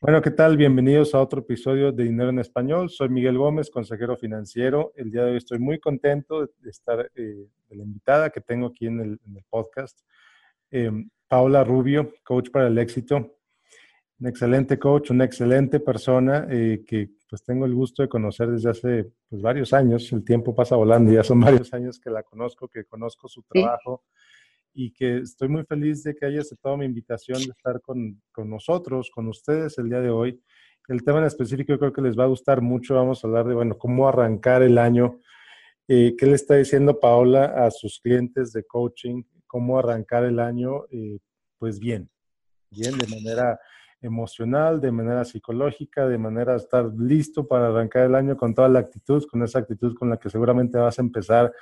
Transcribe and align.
Bueno, 0.00 0.22
¿qué 0.22 0.30
tal? 0.30 0.56
Bienvenidos 0.56 1.12
a 1.12 1.20
otro 1.20 1.40
episodio 1.40 1.90
de 1.90 2.04
Dinero 2.04 2.30
en 2.30 2.38
Español. 2.38 2.88
Soy 2.88 3.08
Miguel 3.08 3.36
Gómez, 3.36 3.68
consejero 3.68 4.16
financiero. 4.16 4.92
El 4.94 5.10
día 5.10 5.24
de 5.24 5.32
hoy 5.32 5.38
estoy 5.38 5.58
muy 5.58 5.80
contento 5.80 6.46
de 6.46 6.70
estar 6.70 7.10
eh, 7.16 7.48
de 7.68 7.76
la 7.76 7.82
invitada 7.82 8.30
que 8.30 8.40
tengo 8.40 8.68
aquí 8.68 8.86
en 8.86 9.00
el, 9.00 9.44
podcast, 9.50 9.98
eh, 10.70 10.92
Paula 11.26 11.64
Rubio, 11.64 12.12
coach 12.22 12.48
para 12.52 12.68
el 12.68 12.78
éxito. 12.78 13.38
Un 14.20 14.28
excelente 14.28 14.78
coach, 14.78 15.10
una 15.10 15.24
excelente 15.24 15.80
persona 15.80 16.46
eh, 16.48 16.84
que 16.86 17.10
pues 17.28 17.42
tengo 17.42 17.66
el 17.66 17.74
gusto 17.74 18.04
de 18.04 18.08
conocer 18.08 18.52
desde 18.52 18.70
hace 18.70 19.10
pues, 19.28 19.42
varios 19.42 19.72
años. 19.72 20.12
El 20.12 20.24
tiempo 20.24 20.54
pasa 20.54 20.76
volando, 20.76 21.10
ya 21.12 21.24
son 21.24 21.40
varios 21.40 21.74
años 21.74 21.98
que 21.98 22.10
la 22.10 22.22
conozco, 22.22 22.68
que 22.68 22.84
conozco 22.84 23.26
su 23.26 23.42
trabajo 23.42 24.04
y 24.74 24.92
que 24.92 25.18
estoy 25.18 25.48
muy 25.48 25.64
feliz 25.64 26.02
de 26.02 26.14
que 26.14 26.26
haya 26.26 26.40
aceptado 26.40 26.76
mi 26.76 26.84
invitación 26.84 27.38
de 27.38 27.50
estar 27.50 27.80
con, 27.80 28.20
con, 28.32 28.48
nosotros, 28.48 29.10
con 29.12 29.28
ustedes 29.28 29.78
el 29.78 29.88
día 29.88 30.00
de 30.00 30.10
hoy. 30.10 30.40
El 30.88 31.02
tema 31.02 31.18
en 31.18 31.24
específico 31.24 31.72
yo 31.72 31.78
creo 31.78 31.92
que 31.92 32.02
les 32.02 32.18
va 32.18 32.24
a 32.24 32.28
gustar 32.28 32.62
mucho. 32.62 32.94
Vamos 32.94 33.22
a 33.22 33.26
hablar 33.26 33.46
de, 33.46 33.54
bueno, 33.54 33.76
cómo 33.76 34.08
arrancar 34.08 34.62
el 34.62 34.78
año. 34.78 35.20
Eh, 35.86 36.14
¿Qué 36.16 36.26
le 36.26 36.34
está 36.34 36.54
diciendo 36.54 37.00
Paola 37.00 37.44
a 37.66 37.70
sus 37.70 38.00
clientes 38.00 38.52
de 38.52 38.64
coaching? 38.64 39.22
¿Cómo 39.46 39.78
arrancar 39.78 40.24
el 40.24 40.38
año? 40.38 40.84
Eh, 40.90 41.18
pues 41.58 41.78
bien, 41.78 42.08
bien, 42.70 42.96
de 42.96 43.06
manera 43.06 43.58
emocional, 44.00 44.80
de 44.80 44.92
manera 44.92 45.24
psicológica, 45.24 46.06
de 46.06 46.18
manera 46.18 46.56
estar 46.56 46.86
listo 46.96 47.46
para 47.46 47.68
arrancar 47.68 48.04
el 48.04 48.14
año 48.14 48.36
con 48.36 48.54
toda 48.54 48.68
la 48.68 48.78
actitud, 48.78 49.24
con 49.30 49.42
esa 49.42 49.58
actitud 49.58 49.94
con 49.94 50.10
la 50.10 50.18
que 50.18 50.30
seguramente 50.30 50.78
vas 50.78 50.98
a 50.98 51.02
empezar 51.02 51.52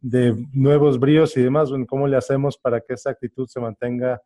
de 0.00 0.34
nuevos 0.52 0.98
bríos 0.98 1.36
y 1.36 1.42
demás, 1.42 1.70
¿cómo 1.88 2.06
le 2.06 2.16
hacemos 2.16 2.56
para 2.58 2.80
que 2.80 2.94
esa 2.94 3.10
actitud 3.10 3.46
se 3.46 3.60
mantenga 3.60 4.20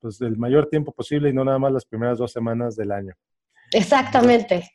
pues 0.00 0.20
el 0.20 0.36
mayor 0.36 0.68
tiempo 0.68 0.92
posible 0.92 1.30
y 1.30 1.32
no 1.32 1.44
nada 1.44 1.58
más 1.58 1.72
las 1.72 1.86
primeras 1.86 2.18
dos 2.18 2.32
semanas 2.32 2.76
del 2.76 2.92
año? 2.92 3.14
Exactamente. 3.72 4.70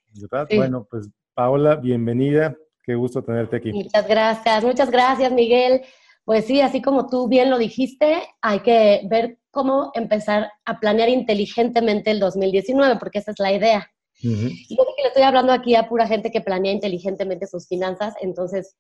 Bueno, 0.56 0.88
pues 0.90 1.10
Paola, 1.34 1.76
bienvenida. 1.76 2.56
Qué 2.84 2.96
gusto 2.96 3.24
tenerte 3.24 3.58
aquí. 3.58 3.72
Muchas 3.72 4.08
gracias, 4.08 4.64
muchas 4.64 4.90
gracias, 4.90 5.32
Miguel. 5.32 5.82
Pues 6.26 6.46
sí, 6.46 6.62
así 6.62 6.82
como 6.82 7.08
tú 7.08 7.28
bien 7.28 7.50
lo 7.50 7.58
dijiste, 7.58 8.22
hay 8.42 8.60
que 8.60 9.02
ver 9.10 9.40
cómo 9.52 9.92
empezar 9.94 10.52
a 10.66 10.80
planear 10.80 11.10
inteligentemente 11.10 12.12
el 12.12 12.20
2019, 12.20 12.98
porque 13.00 13.20
esa 13.20 13.32
es 13.32 13.40
la 13.40 13.54
idea. 13.54 13.90
Y 14.22 14.76
yo 14.76 14.84
que 14.96 15.02
le 15.02 15.08
estoy 15.08 15.24
hablando 15.24 15.54
aquí 15.54 15.76
a 15.76 15.88
pura 15.88 16.06
gente 16.06 16.30
que 16.30 16.42
planea 16.42 16.74
inteligentemente 16.74 17.48
sus 17.48 17.68
finanzas, 17.68 18.14
entonces 18.22 18.76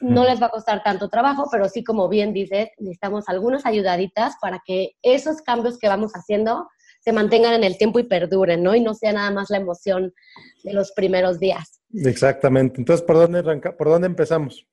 no 0.00 0.24
les 0.24 0.40
va 0.40 0.46
a 0.46 0.50
costar 0.50 0.82
tanto 0.82 1.08
trabajo, 1.08 1.46
pero 1.50 1.68
sí, 1.68 1.84
como 1.84 2.08
bien 2.08 2.32
dices, 2.32 2.70
necesitamos 2.78 3.28
algunas 3.28 3.66
ayudaditas 3.66 4.34
para 4.40 4.62
que 4.64 4.92
esos 5.02 5.42
cambios 5.42 5.78
que 5.78 5.88
vamos 5.88 6.12
haciendo 6.12 6.68
se 7.00 7.12
mantengan 7.12 7.54
en 7.54 7.64
el 7.64 7.78
tiempo 7.78 7.98
y 7.98 8.04
perduren, 8.04 8.62
¿no? 8.62 8.74
Y 8.74 8.80
no 8.80 8.94
sea 8.94 9.12
nada 9.12 9.30
más 9.30 9.50
la 9.50 9.58
emoción 9.58 10.12
de 10.64 10.72
los 10.72 10.92
primeros 10.92 11.38
días. 11.38 11.80
Exactamente. 11.92 12.80
Entonces, 12.80 13.04
¿por 13.04 13.16
dónde 13.16 13.38
arranca? 13.38 13.76
¿Por 13.76 13.88
dónde 13.88 14.06
empezamos? 14.06 14.66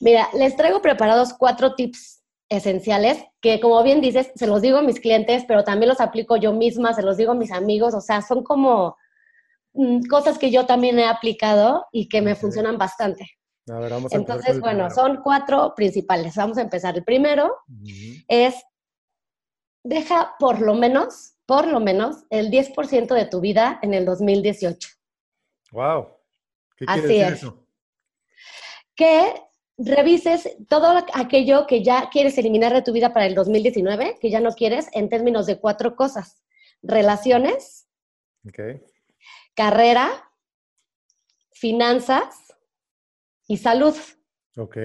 Mira, 0.00 0.28
les 0.34 0.56
traigo 0.56 0.80
preparados 0.80 1.32
cuatro 1.34 1.74
tips 1.74 2.22
esenciales 2.48 3.18
que, 3.40 3.60
como 3.60 3.82
bien 3.82 4.00
dices, 4.00 4.30
se 4.34 4.46
los 4.46 4.62
digo 4.62 4.78
a 4.78 4.82
mis 4.82 5.00
clientes, 5.00 5.44
pero 5.46 5.64
también 5.64 5.88
los 5.88 6.00
aplico 6.00 6.36
yo 6.36 6.52
misma, 6.52 6.94
se 6.94 7.02
los 7.02 7.16
digo 7.16 7.32
a 7.32 7.36
mis 7.36 7.52
amigos, 7.52 7.94
o 7.94 8.00
sea, 8.00 8.22
son 8.22 8.44
como 8.44 8.96
mm, 9.74 10.06
cosas 10.06 10.38
que 10.38 10.50
yo 10.50 10.66
también 10.66 10.98
he 10.98 11.06
aplicado 11.06 11.86
y 11.92 12.08
que 12.08 12.22
me 12.22 12.36
funcionan 12.36 12.78
bastante. 12.78 13.28
Entonces, 14.12 14.60
bueno, 14.60 14.90
son 14.90 15.22
cuatro 15.22 15.74
principales. 15.74 16.36
Vamos 16.36 16.56
a 16.58 16.62
empezar. 16.62 16.96
El 16.96 17.04
primero 17.04 17.56
es, 18.28 18.54
deja 19.82 20.36
por 20.38 20.60
lo 20.60 20.74
menos, 20.74 21.34
por 21.46 21.66
lo 21.66 21.80
menos, 21.80 22.24
el 22.30 22.50
10% 22.50 23.14
de 23.14 23.26
tu 23.26 23.40
vida 23.40 23.80
en 23.82 23.94
el 23.94 24.04
2018. 24.04 24.88
¡Wow! 25.72 26.08
¿Qué 26.76 26.86
quiere 26.86 27.00
Así 27.00 27.08
decir 27.08 27.24
es. 27.24 27.32
eso? 27.32 27.66
Que 28.94 29.34
revises 29.78 30.56
todo 30.68 31.04
aquello 31.12 31.66
que 31.66 31.82
ya 31.82 32.08
quieres 32.08 32.38
eliminar 32.38 32.72
de 32.72 32.82
tu 32.82 32.92
vida 32.92 33.12
para 33.12 33.26
el 33.26 33.34
2019, 33.34 34.18
que 34.20 34.30
ya 34.30 34.40
no 34.40 34.52
quieres, 34.52 34.88
en 34.92 35.08
términos 35.08 35.46
de 35.46 35.58
cuatro 35.58 35.96
cosas. 35.96 36.40
Relaciones, 36.82 37.88
carrera, 39.54 40.30
finanzas 41.52 42.45
y 43.46 43.56
salud. 43.58 43.94
Ok. 44.56 44.76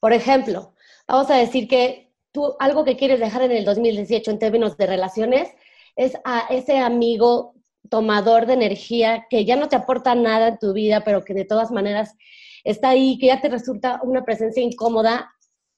Por 0.00 0.12
ejemplo, 0.12 0.74
vamos 1.06 1.30
a 1.30 1.36
decir 1.36 1.68
que 1.68 2.12
tú 2.32 2.54
algo 2.58 2.84
que 2.84 2.96
quieres 2.96 3.20
dejar 3.20 3.42
en 3.42 3.52
el 3.52 3.64
2018 3.64 4.30
en 4.30 4.38
términos 4.38 4.76
de 4.76 4.86
relaciones 4.86 5.48
es 5.96 6.16
a 6.24 6.46
ese 6.50 6.78
amigo 6.78 7.54
tomador 7.88 8.46
de 8.46 8.54
energía 8.54 9.26
que 9.30 9.44
ya 9.44 9.56
no 9.56 9.68
te 9.68 9.76
aporta 9.76 10.14
nada 10.14 10.48
en 10.48 10.58
tu 10.58 10.72
vida, 10.72 11.02
pero 11.04 11.24
que 11.24 11.34
de 11.34 11.44
todas 11.44 11.70
maneras 11.70 12.14
está 12.64 12.90
ahí, 12.90 13.18
que 13.18 13.26
ya 13.26 13.40
te 13.40 13.48
resulta 13.48 14.00
una 14.02 14.24
presencia 14.24 14.62
incómoda, 14.62 15.32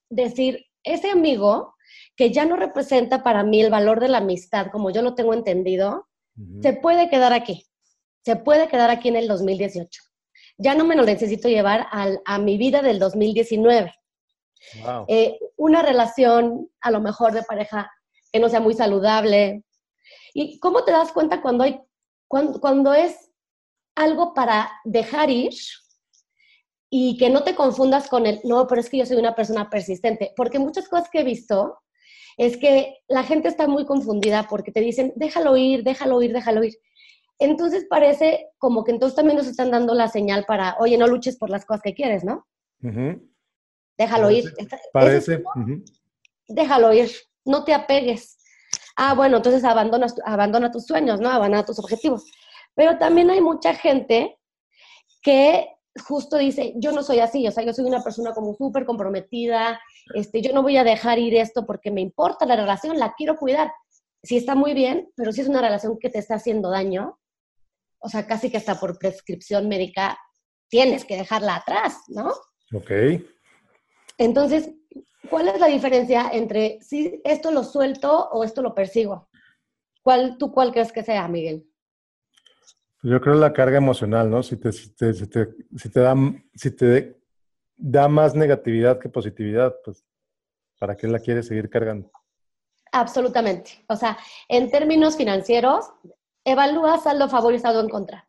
decir, 0.09 0.67
ese 0.83 1.11
amigo 1.11 1.75
que 2.17 2.33
ya 2.33 2.45
no 2.45 2.57
representa 2.57 3.23
para 3.23 3.45
mí 3.45 3.61
el 3.61 3.71
valor 3.71 4.01
de 4.01 4.09
la 4.09 4.19
amistad 4.19 4.69
como 4.73 4.91
yo 4.91 5.03
lo 5.03 5.15
tengo 5.15 5.35
entendido, 5.35 6.09
se 6.63 6.73
puede 6.73 7.11
quedar 7.11 7.33
aquí, 7.33 7.67
se 8.25 8.37
puede 8.37 8.69
quedar 8.69 8.91
aquí 8.91 9.09
en 9.09 9.17
el 9.17 9.29
2018 9.29 10.08
ya 10.59 10.75
no 10.75 10.85
me 10.85 10.97
lo 10.97 11.05
necesito 11.05 11.49
llevar 11.49 11.87
a 11.91 12.39
mi 12.39 12.59
vida 12.59 12.83
del 12.83 12.99
2019. 12.99 13.95
Eh, 15.07 15.39
una 15.57 15.83
relación 15.83 16.69
a 16.81 16.91
lo 16.91 17.01
mejor 17.01 17.33
de 17.33 17.43
pareja 17.43 17.91
que 18.33 18.41
no 18.41 18.49
sea 18.49 18.61
muy 18.61 18.75
saludable. 18.75 19.65
¿Y 20.35 20.59
cómo 20.59 20.85
te 20.85 20.93
das 20.93 21.13
cuenta 21.13 21.41
cuando, 21.41 21.65
hay, 21.65 21.81
cuando, 22.27 22.61
cuando 22.61 22.93
es 22.93 23.31
algo 23.95 24.35
para 24.35 24.71
dejar 24.85 25.31
ir 25.31 25.53
y 26.91 27.17
que 27.19 27.31
no 27.31 27.43
te 27.43 27.55
confundas 27.55 28.09
con 28.09 28.27
el, 28.27 28.41
no, 28.45 28.67
pero 28.67 28.81
es 28.81 28.89
que 28.89 28.99
yo 28.99 29.07
soy 29.07 29.17
una 29.17 29.35
persona 29.35 29.71
persistente? 29.71 30.33
Porque 30.37 30.59
muchas 30.59 30.89
cosas 30.89 31.09
que 31.11 31.21
he 31.21 31.25
visto 31.25 31.79
es 32.37 32.57
que 32.57 32.99
la 33.09 33.25
gente 33.25 33.49
está 33.49 33.67
muy 33.67 33.85
confundida 33.85 34.47
porque 34.49 34.71
te 34.71 34.81
dicen, 34.81 35.13
déjalo 35.17 35.57
ir, 35.57 35.83
déjalo 35.83 36.23
ir, 36.23 36.33
déjalo 36.33 36.65
ir. 36.65 36.75
Entonces 37.39 37.87
parece 37.89 38.49
como 38.59 38.83
que 38.85 38.91
entonces 38.91 39.15
también 39.15 39.37
nos 39.37 39.47
están 39.47 39.71
dando 39.71 39.95
la 39.95 40.09
señal 40.09 40.45
para, 40.47 40.77
oye, 40.81 40.99
no 40.99 41.07
luches 41.07 41.37
por 41.37 41.51
las 41.51 41.65
cosas 41.65 41.83
que 41.83 41.95
quieres, 41.95 42.25
¿no? 42.25 42.47
Déjalo 43.97 44.31
ir. 44.31 44.53
Parece. 44.93 45.43
Déjalo 46.49 46.93
ir, 46.93 47.11
no 47.45 47.65
te 47.65 47.75
apegues. 47.75 48.39
Ah, 48.97 49.15
bueno, 49.15 49.37
entonces 49.37 49.63
abandonas, 49.65 50.15
abandona 50.25 50.73
tus 50.73 50.87
sueños, 50.87 51.21
¿no? 51.21 51.31
Abandona 51.31 51.65
tus 51.65 51.79
objetivos. 51.79 52.25
Pero 52.75 52.99
también 52.99 53.31
hay 53.31 53.41
mucha 53.41 53.75
gente 53.75 54.39
que 55.23 55.69
justo 55.99 56.37
dice, 56.37 56.75
yo 56.77 56.93
no 56.93 57.03
soy 57.03 57.21
así, 57.21 57.47
o 57.47 57.51
sea, 57.51 57.65
yo 57.65 57.73
soy 57.73 57.85
una 57.85 58.03
persona 58.03 58.33
como 58.33 58.55
súper 58.55 58.85
comprometida, 58.85 59.81
este, 60.15 60.41
yo 60.43 60.53
no 60.53 60.63
voy 60.63 60.77
a 60.77 60.85
dejar 60.85 61.19
ir 61.19 61.35
esto 61.35 61.67
porque 61.67 61.91
me 61.91 62.01
importa 62.01 62.47
la 62.47 62.57
relación, 62.57 62.99
la 62.99 63.15
quiero 63.15 63.37
cuidar. 63.37 63.73
Sí 64.23 64.37
está 64.37 64.55
muy 64.55 64.75
bien, 64.75 65.11
pero 65.17 65.33
si 65.33 65.41
es 65.41 65.49
una 65.49 65.61
relación 65.61 65.99
que 65.99 66.11
te 66.11 66.19
está 66.19 66.37
haciendo 66.37 66.71
daño, 66.71 67.19
o 68.01 68.09
sea, 68.09 68.27
casi 68.27 68.51
que 68.51 68.57
hasta 68.57 68.79
por 68.79 68.99
prescripción 68.99 69.69
médica 69.69 70.19
tienes 70.69 71.05
que 71.05 71.17
dejarla 71.17 71.57
atrás, 71.57 71.97
¿no? 72.09 72.33
Ok. 72.75 72.91
Entonces, 74.19 74.71
¿cuál 75.31 75.49
es 75.49 75.59
la 75.61 75.67
diferencia 75.67 76.31
entre 76.33 76.79
si 76.81 77.21
esto 77.25 77.51
lo 77.51 77.65
suelto 77.65 78.29
o 78.31 78.45
esto 78.45 78.63
lo 78.63 78.75
persigo? 78.75 79.29
¿Cuál, 80.03 80.37
¿Tú 80.39 80.53
cuál 80.53 80.73
crees 80.73 80.93
que 80.93 81.03
sea, 81.03 81.29
Miguel? 81.29 81.67
Yo 83.03 83.21
creo 83.21 83.35
la 83.35 83.53
carga 83.53 83.77
emocional, 83.77 84.29
¿no? 84.29 84.43
Si 84.43 84.57
te, 84.57 84.73
si 84.73 84.91
te, 84.95 85.15
si 85.15 85.27
te, 85.29 85.49
si 85.77 85.89
te, 85.89 86.01
da, 86.01 86.15
si 86.55 86.71
te 86.73 87.21
da 87.77 88.09
más 88.09 88.35
negatividad 88.35 88.99
que 88.99 89.09
positividad, 89.09 89.77
pues, 89.85 90.05
¿para 90.79 90.97
qué 90.97 91.07
la 91.07 91.21
quieres 91.21 91.47
seguir 91.47 91.71
cargando? 91.71 92.11
Absolutamente. 92.91 93.85
O 93.89 93.97
sea, 93.97 94.19
en 94.49 94.71
términos 94.71 95.17
financieros, 95.17 95.87
evalúa 96.51 96.99
saldo 96.99 97.29
favor 97.29 97.55
y 97.55 97.59
saldo 97.59 97.81
en 97.81 97.89
contra. 97.89 98.29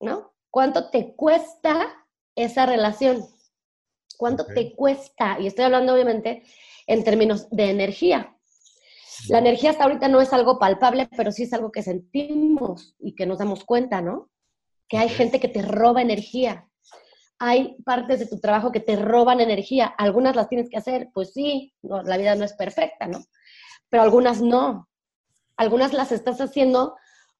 ¿No? 0.00 0.34
¿Cuánto 0.50 0.90
te 0.90 1.14
cuesta 1.14 2.06
esa 2.34 2.66
relación? 2.66 3.24
¿Cuánto 4.18 4.46
te 4.46 4.74
cuesta? 4.74 5.38
Y 5.40 5.46
estoy 5.46 5.64
hablando 5.64 5.94
obviamente 5.94 6.42
en 6.86 7.04
términos 7.04 7.48
de 7.50 7.70
energía. 7.70 8.36
La 9.28 9.38
energía 9.38 9.70
hasta 9.70 9.84
ahorita 9.84 10.08
no 10.08 10.20
es 10.20 10.32
algo 10.32 10.58
palpable, 10.58 11.08
pero 11.16 11.30
sí 11.30 11.44
es 11.44 11.52
algo 11.52 11.70
que 11.70 11.82
sentimos 11.82 12.96
y 12.98 13.14
que 13.14 13.26
nos 13.26 13.38
damos 13.38 13.64
cuenta, 13.64 14.00
¿no? 14.00 14.30
Que 14.88 14.98
hay 14.98 15.08
gente 15.08 15.40
que 15.40 15.48
te 15.48 15.62
roba 15.62 16.02
energía. 16.02 16.68
Hay 17.38 17.76
partes 17.84 18.18
de 18.18 18.26
tu 18.26 18.40
trabajo 18.40 18.72
que 18.72 18.80
te 18.80 18.96
roban 18.96 19.40
energía. 19.40 19.86
Algunas 19.86 20.36
las 20.36 20.48
tienes 20.48 20.68
que 20.68 20.76
hacer, 20.76 21.10
pues 21.14 21.32
sí, 21.32 21.72
la 21.82 22.16
vida 22.16 22.34
no 22.34 22.44
es 22.44 22.52
perfecta, 22.52 23.06
¿no? 23.06 23.24
Pero 23.88 24.02
algunas 24.02 24.40
no 24.40 24.88
algunas 25.62 25.92
las 25.92 26.12
estás 26.12 26.40
haciendo 26.40 26.96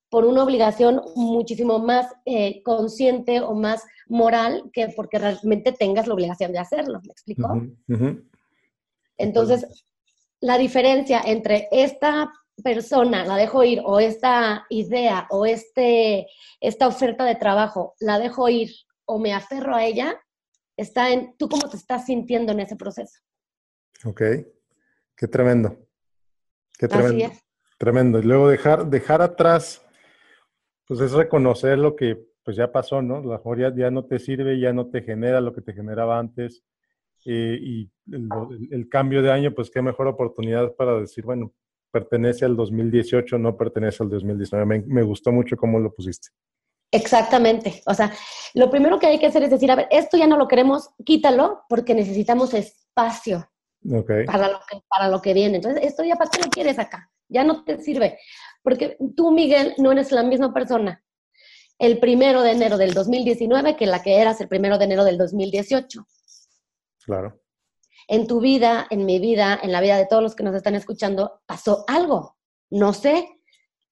por 0.09 0.25
una 0.25 0.43
obligación 0.43 1.03
muchísimo 1.17 1.79
más 1.79 2.07
eh, 2.25 2.63
consciente 2.63 3.41
o 3.41 3.55
más 3.55 3.83
moral 4.07 4.71
que 4.73 4.89
porque 4.95 5.19
realmente 5.19 5.73
tengas 5.73 6.07
la 6.07 6.15
obligación 6.15 6.53
de 6.53 6.59
hacerlo. 6.59 7.01
¿Me 7.03 7.13
explico? 7.13 7.63
Entonces, 9.17 9.85
la 10.41 10.59
diferencia 10.59 11.23
entre 11.25 11.69
esta 11.73 12.33
persona 12.63 13.25
la 13.25 13.37
dejo 13.37 13.65
ir 13.65 13.81
o 13.85 13.99
esta 14.01 14.67
idea 14.69 15.27
o 15.31 15.47
este, 15.47 16.27
esta 16.61 16.87
oferta 16.87 17.25
de 17.25 17.37
trabajo 17.37 17.95
la 17.99 18.19
dejo 18.19 18.49
ir 18.49 18.71
o 19.05 19.19
me 19.19 19.33
aferro 19.33 19.75
a 19.75 19.85
ella, 19.85 20.15
está 20.77 21.11
en 21.11 21.35
tú 21.37 21.49
cómo 21.49 21.69
te 21.69 21.77
estás 21.77 22.07
sintiendo 22.07 22.53
en 22.53 22.61
ese 22.61 22.77
proceso. 22.77 23.19
Ok, 24.05 24.23
qué 25.17 25.29
tremendo. 25.29 25.77
Qué 26.79 26.87
tremendo. 26.87 27.35
Tremendo. 27.83 28.21
Y 28.21 28.23
luego 28.23 28.49
dejar, 28.49 28.87
dejar 28.87 29.23
atrás, 29.23 29.85
pues 30.87 31.01
es 31.01 31.11
reconocer 31.11 31.77
lo 31.77 31.97
que 31.97 32.17
pues 32.45 32.57
ya 32.57 32.71
pasó, 32.71 33.03
¿no? 33.03 33.21
La 33.23 33.39
mejor 33.39 33.59
ya, 33.59 33.91
no 33.91 34.05
te 34.05 34.21
sirve, 34.21 34.61
ya 34.61 34.73
no 34.73 34.87
te 34.87 35.03
genera 35.03 35.41
lo 35.41 35.53
que 35.53 35.63
te 35.63 35.73
generaba 35.73 36.17
antes. 36.17 36.63
Eh, 37.25 37.59
y 37.61 37.91
el, 38.71 38.89
cambio 38.89 39.21
de 39.21 39.33
año, 39.33 39.53
pues 39.53 39.69
qué 39.69 39.83
mejor 39.83 40.07
oportunidad 40.07 40.77
para 40.77 41.01
decir, 41.01 41.25
bueno, 41.25 41.55
pertenece 41.91 42.45
al 42.45 42.55
2018, 42.55 43.37
no 43.39 43.57
pertenece 43.57 44.05
al 44.05 44.11
2019. 44.11 44.65
Me, 44.65 44.83
me 44.87 45.03
gustó 45.03 45.33
mucho 45.33 45.57
cómo 45.57 45.81
lo 45.81 45.93
pusiste. 45.93 46.29
Exactamente. 46.93 47.83
O 47.87 47.95
sea, 47.95 48.13
lo 48.55 48.71
primero 48.71 49.01
que 49.01 49.09
hay 49.09 49.19
que 49.19 49.27
hacer 49.27 49.43
es 49.43 49.51
decir, 49.51 49.73
a 49.73 49.75
ver, 49.75 49.89
esto 49.91 50.17
ya 50.17 50.29
no 50.29 50.37
lo 50.37 50.47
queremos, 50.47 50.91
quítalo 51.05 51.65
porque 51.69 51.97
necesitamos 51.97 52.55
espacio 52.55 53.51
para, 54.25 54.49
lo 54.51 54.61
que, 54.71 54.81
para 54.89 55.09
lo 55.09 55.21
que 55.21 55.35
viene. 55.35 55.57
Entonces, 55.57 55.83
esto 55.83 56.05
ya 56.05 56.15
para 56.15 56.31
qué 56.31 56.41
lo 56.43 56.49
quieres 56.49 56.79
acá, 56.79 57.11
ya 57.33 57.45
no 57.45 57.65
te 57.65 57.81
sirve. 57.81 58.19
Porque 58.63 58.97
tú, 59.17 59.33
Miguel, 59.33 59.75
no 59.79 59.93
eres 59.93 60.13
la 60.13 60.23
misma 60.23 60.53
persona 60.53 61.03
el 61.83 61.99
primero 61.99 62.43
de 62.43 62.53
enero 62.53 62.79
del 62.79 62.95
2019 62.95 63.77
que 63.77 63.87
la 63.87 64.03
que 64.03 64.21
eras 64.21 64.41
el 64.41 64.47
primero 64.47 64.79
de 64.79 64.85
enero 64.85 65.05
del 65.05 65.19
2018. 65.19 66.07
Claro. 67.05 67.41
En 68.07 68.29
tu 68.29 68.41
vida, 68.41 68.87
en 68.91 69.05
mi 69.05 69.19
vida, 69.19 69.59
en 69.61 69.73
la 69.73 69.81
vida 69.81 69.97
de 69.97 70.07
todos 70.07 70.23
los 70.23 70.37
que 70.37 70.45
nos 70.45 70.55
están 70.55 70.77
escuchando, 70.77 71.41
pasó 71.45 71.85
algo. 71.89 72.37
No 72.71 72.93
sé, 72.93 73.41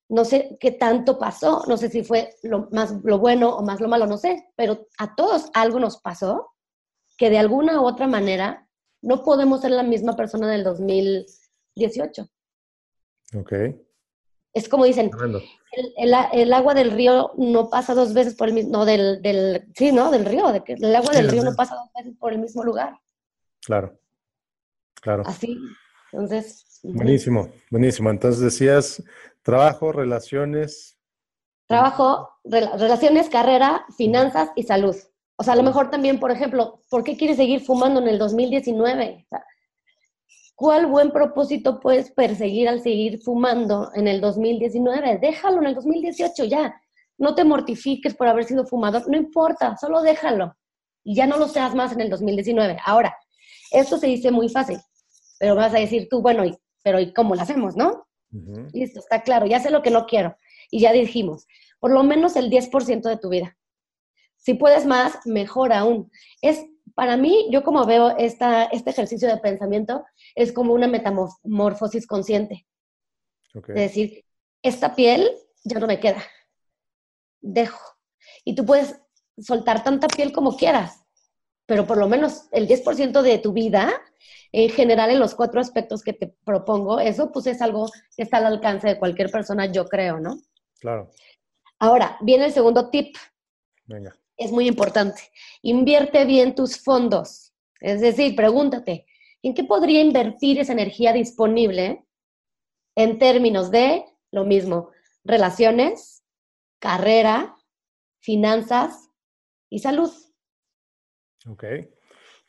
no 0.08 0.24
sé 0.24 0.56
qué 0.60 0.70
tanto 0.70 1.18
pasó, 1.18 1.64
no 1.66 1.76
sé 1.76 1.88
si 1.88 2.04
fue 2.04 2.36
lo 2.44 2.68
más 2.70 2.94
lo 3.02 3.18
bueno 3.18 3.56
o 3.56 3.62
más 3.64 3.80
lo 3.80 3.88
malo, 3.88 4.06
no 4.06 4.18
sé, 4.18 4.52
pero 4.54 4.86
a 4.98 5.16
todos 5.16 5.50
algo 5.52 5.80
nos 5.80 6.00
pasó 6.00 6.52
que 7.16 7.28
de 7.28 7.38
alguna 7.38 7.80
u 7.80 7.86
otra 7.86 8.06
manera 8.06 8.68
no 9.02 9.24
podemos 9.24 9.62
ser 9.62 9.72
la 9.72 9.82
misma 9.82 10.14
persona 10.14 10.48
del 10.48 10.62
2018. 10.62 12.28
Ok. 13.34 13.52
Es 14.52 14.68
como 14.68 14.84
dicen, 14.84 15.10
el, 15.96 16.52
agua 16.52 16.74
del 16.74 16.90
río 16.90 17.32
no 17.36 17.70
pasa 17.70 17.94
dos 17.94 18.12
veces 18.12 18.34
por 18.34 18.48
el 18.48 18.54
mismo, 18.54 18.72
no, 18.72 18.84
del, 18.84 19.22
del, 19.22 19.68
sí, 19.76 19.92
¿no? 19.92 20.10
Del 20.10 20.24
río, 20.24 20.50
de 20.50 20.64
que 20.64 20.72
el 20.72 20.94
agua 20.94 21.12
del 21.12 21.30
río 21.30 21.44
no 21.44 21.54
pasa 21.54 21.76
dos 21.76 21.88
veces 21.94 22.18
por 22.18 22.32
el 22.32 22.40
mismo 22.40 22.64
lugar. 22.64 22.98
Claro, 23.64 23.96
claro. 25.00 25.22
Así, 25.26 25.56
entonces. 26.10 26.80
Buenísimo, 26.82 27.50
buenísimo. 27.70 28.10
Entonces 28.10 28.40
decías, 28.40 29.02
trabajo, 29.42 29.92
relaciones. 29.92 30.98
Trabajo, 31.68 32.30
relaciones, 32.42 33.28
carrera, 33.28 33.84
finanzas 33.96 34.50
y 34.56 34.64
salud. 34.64 34.96
O 35.36 35.44
sea, 35.44 35.52
a 35.52 35.56
lo 35.56 35.62
mejor 35.62 35.90
también, 35.90 36.18
por 36.18 36.32
ejemplo, 36.32 36.82
¿por 36.90 37.04
qué 37.04 37.16
quieres 37.16 37.36
seguir 37.36 37.60
fumando 37.60 38.00
en 38.00 38.08
el 38.08 38.18
2019? 38.18 39.24
O 39.24 39.28
sea, 39.28 39.44
¿Cuál 40.60 40.88
buen 40.88 41.10
propósito 41.10 41.80
puedes 41.80 42.10
perseguir 42.10 42.68
al 42.68 42.82
seguir 42.82 43.18
fumando 43.22 43.90
en 43.94 44.06
el 44.06 44.20
2019? 44.20 45.16
Déjalo 45.16 45.62
en 45.62 45.68
el 45.68 45.74
2018 45.74 46.44
ya. 46.44 46.78
No 47.16 47.34
te 47.34 47.44
mortifiques 47.44 48.14
por 48.14 48.28
haber 48.28 48.44
sido 48.44 48.66
fumador, 48.66 49.08
no 49.08 49.16
importa, 49.16 49.78
solo 49.78 50.02
déjalo. 50.02 50.54
Y 51.02 51.14
ya 51.14 51.26
no 51.26 51.38
lo 51.38 51.48
seas 51.48 51.74
más 51.74 51.92
en 51.92 52.02
el 52.02 52.10
2019. 52.10 52.76
Ahora, 52.84 53.16
esto 53.72 53.96
se 53.96 54.08
dice 54.08 54.30
muy 54.30 54.50
fácil, 54.50 54.76
pero 55.38 55.54
vas 55.54 55.72
a 55.72 55.78
decir 55.78 56.08
tú, 56.10 56.20
bueno, 56.20 56.44
pero 56.82 57.00
¿y 57.00 57.14
cómo 57.14 57.34
lo 57.34 57.40
hacemos, 57.40 57.74
no? 57.74 58.06
Listo, 58.74 59.00
está 59.00 59.22
claro, 59.22 59.46
ya 59.46 59.60
sé 59.60 59.70
lo 59.70 59.80
que 59.80 59.90
no 59.90 60.04
quiero. 60.04 60.36
Y 60.70 60.80
ya 60.80 60.92
dijimos, 60.92 61.46
por 61.78 61.90
lo 61.90 62.02
menos 62.02 62.36
el 62.36 62.50
10% 62.50 63.00
de 63.00 63.16
tu 63.16 63.30
vida. 63.30 63.56
Si 64.36 64.52
puedes 64.52 64.84
más, 64.84 65.20
mejor 65.24 65.72
aún. 65.72 66.10
Es 66.42 66.66
para 67.00 67.16
mí, 67.16 67.48
yo 67.50 67.64
como 67.64 67.86
veo 67.86 68.14
esta, 68.18 68.64
este 68.64 68.90
ejercicio 68.90 69.26
de 69.26 69.38
pensamiento, 69.38 70.04
es 70.34 70.52
como 70.52 70.74
una 70.74 70.86
metamorfosis 70.86 72.06
consciente. 72.06 72.66
Es 73.54 73.74
decir, 73.74 74.26
esta 74.62 74.94
piel 74.94 75.30
ya 75.64 75.78
no 75.78 75.86
me 75.86 75.98
queda. 75.98 76.22
Dejo. 77.40 77.96
Y 78.44 78.54
tú 78.54 78.66
puedes 78.66 79.00
soltar 79.38 79.82
tanta 79.82 80.08
piel 80.08 80.30
como 80.30 80.58
quieras, 80.58 81.02
pero 81.64 81.86
por 81.86 81.96
lo 81.96 82.06
menos 82.06 82.48
el 82.52 82.68
10% 82.68 83.22
de 83.22 83.38
tu 83.38 83.54
vida, 83.54 83.90
en 84.52 84.68
general 84.68 85.08
en 85.08 85.20
los 85.20 85.34
cuatro 85.34 85.58
aspectos 85.58 86.02
que 86.02 86.12
te 86.12 86.26
propongo, 86.44 87.00
eso 87.00 87.32
pues 87.32 87.46
es 87.46 87.62
algo 87.62 87.90
que 88.14 88.24
está 88.24 88.36
al 88.36 88.44
alcance 88.44 88.88
de 88.88 88.98
cualquier 88.98 89.30
persona, 89.30 89.72
yo 89.72 89.86
creo, 89.86 90.20
¿no? 90.20 90.38
Claro. 90.78 91.10
Ahora, 91.78 92.18
viene 92.20 92.44
el 92.44 92.52
segundo 92.52 92.90
tip. 92.90 93.16
Venga 93.86 94.19
es 94.40 94.50
muy 94.50 94.66
importante. 94.66 95.20
Invierte 95.62 96.24
bien 96.24 96.54
tus 96.54 96.82
fondos. 96.82 97.52
Es 97.78 98.00
decir, 98.00 98.34
pregúntate, 98.34 99.06
¿en 99.42 99.54
qué 99.54 99.64
podría 99.64 100.00
invertir 100.00 100.58
esa 100.58 100.72
energía 100.72 101.12
disponible 101.12 102.04
en 102.96 103.18
términos 103.18 103.70
de 103.70 104.04
lo 104.32 104.44
mismo, 104.44 104.90
relaciones, 105.24 106.24
carrera, 106.78 107.54
finanzas 108.18 109.10
y 109.68 109.78
salud? 109.80 110.10
Ok. 111.46 111.64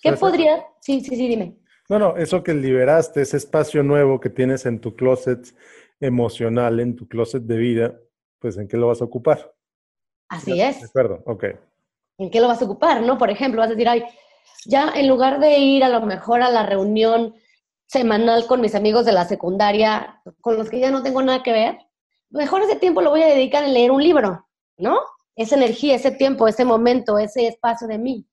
¿Qué 0.01 0.13
podría? 0.13 0.65
Sí, 0.79 1.01
sí, 1.01 1.15
sí, 1.15 1.27
dime. 1.27 1.57
No, 1.89 1.99
no, 1.99 2.15
eso 2.15 2.41
que 2.41 2.53
liberaste, 2.53 3.21
ese 3.21 3.35
espacio 3.35 3.83
nuevo 3.83 4.19
que 4.19 4.29
tienes 4.29 4.65
en 4.65 4.79
tu 4.79 4.95
closet 4.95 5.53
emocional, 5.99 6.79
en 6.79 6.95
tu 6.95 7.07
closet 7.07 7.43
de 7.43 7.57
vida, 7.57 7.99
pues 8.39 8.57
¿en 8.57 8.69
qué 8.69 8.77
lo 8.77 8.87
vas 8.87 9.01
a 9.01 9.05
ocupar? 9.05 9.53
Así 10.29 10.61
es. 10.61 10.79
De 10.79 10.87
acuerdo, 10.87 11.21
ok. 11.25 11.45
¿En 12.17 12.29
qué 12.29 12.39
lo 12.39 12.47
vas 12.47 12.61
a 12.61 12.65
ocupar? 12.65 13.01
¿No? 13.01 13.17
Por 13.17 13.29
ejemplo, 13.29 13.61
vas 13.61 13.69
a 13.69 13.73
decir, 13.73 13.89
ay, 13.89 14.03
ya 14.65 14.91
en 14.95 15.07
lugar 15.07 15.39
de 15.39 15.57
ir 15.57 15.83
a 15.83 15.89
lo 15.89 16.01
mejor 16.01 16.41
a 16.41 16.49
la 16.49 16.65
reunión 16.65 17.35
semanal 17.87 18.47
con 18.47 18.61
mis 18.61 18.75
amigos 18.75 19.05
de 19.05 19.11
la 19.11 19.25
secundaria, 19.25 20.21
con 20.39 20.55
los 20.55 20.69
que 20.69 20.79
ya 20.79 20.91
no 20.91 21.03
tengo 21.03 21.21
nada 21.21 21.43
que 21.43 21.51
ver, 21.51 21.77
mejor 22.29 22.61
ese 22.61 22.77
tiempo 22.77 23.01
lo 23.01 23.09
voy 23.09 23.21
a 23.21 23.27
dedicar 23.27 23.63
en 23.63 23.73
leer 23.73 23.91
un 23.91 24.03
libro, 24.03 24.47
¿no? 24.77 24.99
Esa 25.35 25.55
energía, 25.55 25.95
ese 25.95 26.11
tiempo, 26.11 26.47
ese 26.47 26.63
momento, 26.65 27.17
ese 27.17 27.47
espacio 27.47 27.87
de 27.87 27.97
mí. 27.97 28.27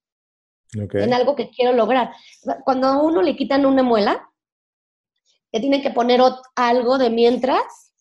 En 0.74 1.14
algo 1.14 1.34
que 1.34 1.50
quiero 1.50 1.72
lograr. 1.72 2.12
Cuando 2.64 2.88
a 2.88 3.02
uno 3.02 3.22
le 3.22 3.36
quitan 3.36 3.64
una 3.64 3.82
muela, 3.82 4.31
le 5.50 5.60
tienen 5.60 5.82
que 5.82 5.90
poner 5.90 6.20
algo 6.56 6.98
de 6.98 7.10
mientras, 7.10 7.94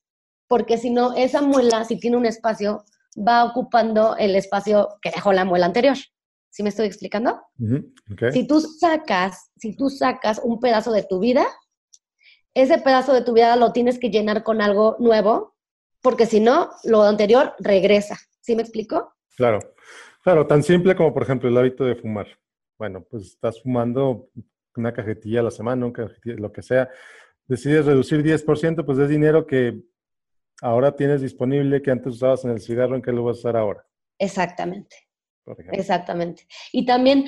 porque 0.48 0.78
si 0.78 0.90
no, 0.90 1.14
esa 1.14 1.42
muela, 1.42 1.86
si 1.86 2.00
tiene 2.00 2.18
un 2.18 2.26
espacio, 2.26 2.84
va 3.18 3.44
ocupando 3.46 4.16
el 4.18 4.36
espacio 4.36 4.90
que 5.02 5.12
dejó 5.12 5.34
la 5.34 5.46
muela 5.46 5.66
anterior. 5.66 5.98
¿Sí 6.50 6.64
me 6.64 6.70
estoy 6.70 6.88
explicando? 6.88 7.42
Si 8.32 8.48
tú 8.48 8.60
sacas, 8.62 9.52
si 9.58 9.76
tú 9.76 9.90
sacas 9.90 10.40
un 10.44 10.60
pedazo 10.60 10.92
de 10.92 11.04
tu 11.04 11.20
vida, 11.20 11.46
ese 12.54 12.80
pedazo 12.80 13.14
de 13.14 13.22
tu 13.22 13.34
vida 13.34 13.56
lo 13.56 13.72
tienes 13.74 14.00
que 14.00 14.10
llenar 14.10 14.44
con 14.44 14.62
algo 14.62 14.96
nuevo, 15.00 15.56
porque 16.02 16.26
si 16.26 16.40
no, 16.40 16.72
lo 16.84 17.04
anterior 17.04 17.54
regresa. 17.60 18.18
¿Sí 18.42 18.56
me 18.56 18.64
explico? 18.64 19.14
Claro, 19.36 19.60
claro, 20.24 20.48
tan 20.48 20.64
simple 20.64 20.96
como 20.96 21.14
por 21.14 21.24
ejemplo 21.24 21.50
el 21.50 21.58
hábito 21.58 21.84
de 21.86 21.96
fumar. 21.96 22.28
Bueno, 22.80 23.06
pues 23.10 23.24
estás 23.24 23.62
fumando 23.62 24.30
una 24.76 24.94
cajetilla 24.94 25.42
a 25.42 25.44
la 25.44 25.52
semana, 25.52 25.92
lo 26.24 26.52
que 26.52 26.62
sea. 26.62 26.90
Decides 27.46 27.86
reducir 27.86 28.24
10%, 28.24 28.86
pues 28.86 28.98
es 29.00 29.10
dinero 29.10 29.46
que 29.46 29.82
ahora 30.62 30.96
tienes 30.96 31.22
disponible 31.22 31.82
que 31.82 31.92
antes 31.92 32.16
usabas 32.16 32.46
en 32.46 32.52
el 32.52 32.62
cigarro, 32.62 32.96
¿en 32.96 33.02
qué 33.02 33.12
lo 33.12 33.24
vas 33.24 33.38
a 33.38 33.40
usar 33.40 33.58
ahora? 33.58 33.86
Exactamente. 34.20 34.96
Exactamente. 35.72 36.48
Y 36.72 36.86
también 36.86 37.26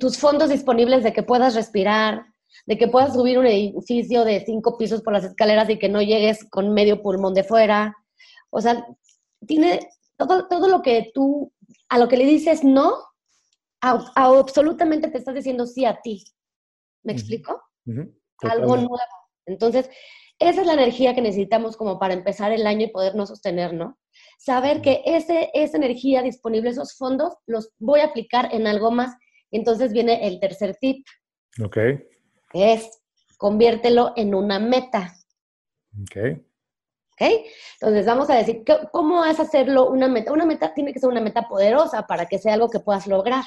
tus 0.00 0.18
fondos 0.18 0.50
disponibles 0.50 1.02
de 1.02 1.12
que 1.12 1.22
puedas 1.22 1.54
respirar, 1.54 2.26
de 2.66 2.76
que 2.76 2.88
puedas 2.88 3.14
subir 3.14 3.38
un 3.38 3.46
edificio 3.46 4.24
de 4.24 4.44
cinco 4.44 4.76
pisos 4.76 5.02
por 5.02 5.12
las 5.12 5.24
escaleras 5.24 5.70
y 5.70 5.78
que 5.78 5.88
no 5.88 6.02
llegues 6.02 6.44
con 6.50 6.74
medio 6.74 7.00
pulmón 7.00 7.34
de 7.34 7.44
fuera. 7.44 7.96
O 8.50 8.60
sea, 8.60 8.86
tiene 9.46 9.80
todo, 10.16 10.46
todo 10.48 10.68
lo 10.68 10.82
que 10.82 11.10
tú, 11.14 11.52
a 11.88 11.98
lo 11.98 12.08
que 12.08 12.16
le 12.16 12.26
dices 12.26 12.64
no, 12.64 12.92
absolutamente 13.80 15.08
te 15.08 15.18
estás 15.18 15.34
diciendo 15.34 15.66
sí 15.66 15.84
a 15.84 16.00
ti. 16.00 16.24
¿Me 17.02 17.12
explico? 17.12 17.62
Algo 18.42 18.76
nuevo. 18.76 18.98
Entonces, 19.46 19.90
esa 20.48 20.60
es 20.60 20.66
la 20.66 20.74
energía 20.74 21.14
que 21.14 21.20
necesitamos 21.20 21.76
como 21.76 21.98
para 21.98 22.14
empezar 22.14 22.52
el 22.52 22.66
año 22.66 22.86
y 22.86 22.90
podernos 22.90 23.28
sostener, 23.28 23.74
¿no? 23.74 23.98
Saber 24.38 24.80
que 24.82 25.02
ese, 25.04 25.50
esa 25.54 25.76
energía 25.76 26.22
disponible, 26.22 26.70
esos 26.70 26.96
fondos, 26.96 27.34
los 27.46 27.70
voy 27.78 28.00
a 28.00 28.06
aplicar 28.06 28.48
en 28.52 28.66
algo 28.66 28.90
más. 28.90 29.14
Entonces 29.50 29.92
viene 29.92 30.26
el 30.26 30.40
tercer 30.40 30.76
tip. 30.80 31.06
Ok. 31.62 31.76
es, 32.54 33.02
conviértelo 33.36 34.12
en 34.16 34.34
una 34.34 34.58
meta. 34.58 35.14
Ok. 36.00 36.38
¿Ok? 37.12 37.28
Entonces 37.80 38.06
vamos 38.06 38.30
a 38.30 38.36
decir, 38.36 38.64
¿cómo 38.90 39.24
es 39.24 39.38
hacerlo 39.38 39.90
una 39.90 40.08
meta? 40.08 40.32
Una 40.32 40.46
meta 40.46 40.72
tiene 40.74 40.92
que 40.92 41.00
ser 41.00 41.10
una 41.10 41.20
meta 41.20 41.48
poderosa 41.48 42.06
para 42.06 42.26
que 42.26 42.38
sea 42.38 42.54
algo 42.54 42.70
que 42.70 42.80
puedas 42.80 43.06
lograr. 43.06 43.44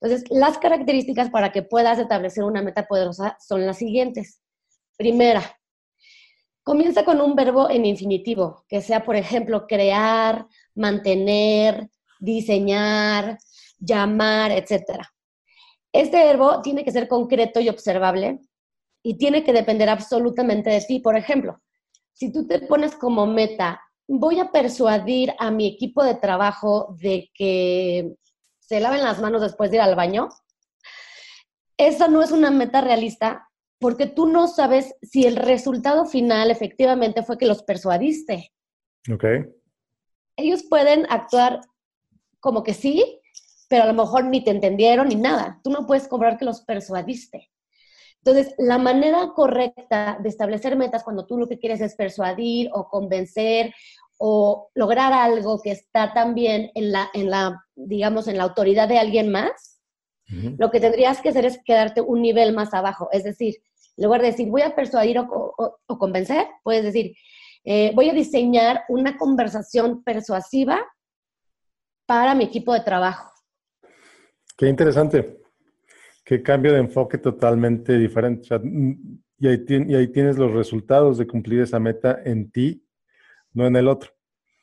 Entonces, 0.00 0.28
las 0.30 0.58
características 0.58 1.30
para 1.30 1.52
que 1.52 1.62
puedas 1.62 1.98
establecer 1.98 2.44
una 2.44 2.62
meta 2.62 2.86
poderosa 2.86 3.36
son 3.40 3.64
las 3.64 3.78
siguientes. 3.78 4.40
Primera, 4.96 5.55
Comienza 6.66 7.04
con 7.04 7.20
un 7.20 7.36
verbo 7.36 7.70
en 7.70 7.86
infinitivo, 7.86 8.64
que 8.68 8.82
sea, 8.82 9.04
por 9.04 9.14
ejemplo, 9.14 9.68
crear, 9.68 10.48
mantener, 10.74 11.90
diseñar, 12.18 13.38
llamar, 13.78 14.50
etc. 14.50 15.00
Este 15.92 16.16
verbo 16.16 16.62
tiene 16.62 16.84
que 16.84 16.90
ser 16.90 17.06
concreto 17.06 17.60
y 17.60 17.68
observable 17.68 18.40
y 19.00 19.16
tiene 19.16 19.44
que 19.44 19.52
depender 19.52 19.88
absolutamente 19.88 20.70
de 20.70 20.80
ti. 20.80 20.98
Por 20.98 21.16
ejemplo, 21.16 21.62
si 22.12 22.32
tú 22.32 22.48
te 22.48 22.58
pones 22.58 22.96
como 22.96 23.28
meta, 23.28 23.80
voy 24.08 24.40
a 24.40 24.50
persuadir 24.50 25.34
a 25.38 25.52
mi 25.52 25.68
equipo 25.68 26.02
de 26.02 26.16
trabajo 26.16 26.96
de 27.00 27.30
que 27.32 28.16
se 28.58 28.80
laven 28.80 29.04
las 29.04 29.20
manos 29.20 29.40
después 29.40 29.70
de 29.70 29.76
ir 29.76 29.82
al 29.82 29.94
baño, 29.94 30.30
eso 31.76 32.08
no 32.08 32.24
es 32.24 32.32
una 32.32 32.50
meta 32.50 32.80
realista 32.80 33.45
porque 33.78 34.06
tú 34.06 34.26
no 34.26 34.48
sabes 34.48 34.94
si 35.02 35.24
el 35.26 35.36
resultado 35.36 36.06
final 36.06 36.50
efectivamente 36.50 37.22
fue 37.22 37.38
que 37.38 37.46
los 37.46 37.62
persuadiste. 37.62 38.52
Ok. 39.12 39.24
Ellos 40.36 40.64
pueden 40.68 41.06
actuar 41.10 41.60
como 42.40 42.62
que 42.62 42.74
sí, 42.74 43.20
pero 43.68 43.84
a 43.84 43.86
lo 43.86 43.94
mejor 43.94 44.24
ni 44.24 44.42
te 44.42 44.50
entendieron 44.50 45.08
ni 45.08 45.16
nada. 45.16 45.60
Tú 45.62 45.70
no 45.70 45.86
puedes 45.86 46.08
cobrar 46.08 46.38
que 46.38 46.44
los 46.44 46.62
persuadiste. 46.62 47.50
Entonces, 48.18 48.54
la 48.58 48.78
manera 48.78 49.32
correcta 49.34 50.18
de 50.20 50.28
establecer 50.28 50.76
metas 50.76 51.04
cuando 51.04 51.26
tú 51.26 51.38
lo 51.38 51.46
que 51.46 51.58
quieres 51.58 51.80
es 51.80 51.94
persuadir 51.94 52.70
o 52.72 52.88
convencer 52.88 53.72
o 54.18 54.70
lograr 54.74 55.12
algo 55.12 55.60
que 55.60 55.70
está 55.70 56.12
también 56.12 56.70
en 56.74 56.90
la, 56.90 57.08
en 57.14 57.30
la 57.30 57.64
digamos, 57.76 58.26
en 58.26 58.38
la 58.38 58.44
autoridad 58.44 58.88
de 58.88 58.98
alguien 58.98 59.30
más, 59.30 59.75
lo 60.28 60.70
que 60.70 60.80
tendrías 60.80 61.20
que 61.20 61.28
hacer 61.28 61.44
es 61.44 61.60
quedarte 61.64 62.00
un 62.00 62.20
nivel 62.20 62.54
más 62.54 62.74
abajo. 62.74 63.08
Es 63.12 63.24
decir, 63.24 63.56
en 63.96 64.04
lugar 64.04 64.20
de 64.20 64.28
decir, 64.28 64.48
voy 64.48 64.62
a 64.62 64.74
persuadir 64.74 65.18
o, 65.18 65.78
convencer, 65.98 66.46
puedes 66.62 66.84
decir, 66.84 67.14
eh, 67.64 67.92
voy 67.94 68.10
a 68.10 68.14
diseñar 68.14 68.82
una 68.88 69.16
conversación 69.16 70.02
persuasiva 70.02 70.84
para 72.06 72.34
mi 72.34 72.44
equipo 72.44 72.72
de 72.72 72.80
trabajo. 72.80 73.32
Qué 74.56 74.68
interesante. 74.68 75.42
Qué 76.24 76.42
cambio 76.42 76.72
de 76.72 76.80
enfoque 76.80 77.18
totalmente 77.18 77.96
diferente. 77.96 78.58
Mm, 78.58 79.18
y, 79.38 79.48
ahí 79.48 79.64
y 79.68 79.94
ahí 79.94 80.08
tienes 80.08 80.38
los 80.38 80.52
resultados 80.52 81.18
de 81.18 81.26
cumplir 81.26 81.60
esa 81.60 81.78
meta 81.78 82.20
en 82.24 82.50
ti, 82.50 82.84
no 83.52 83.66
en 83.66 83.76
el 83.76 83.86
otro. 83.86 84.10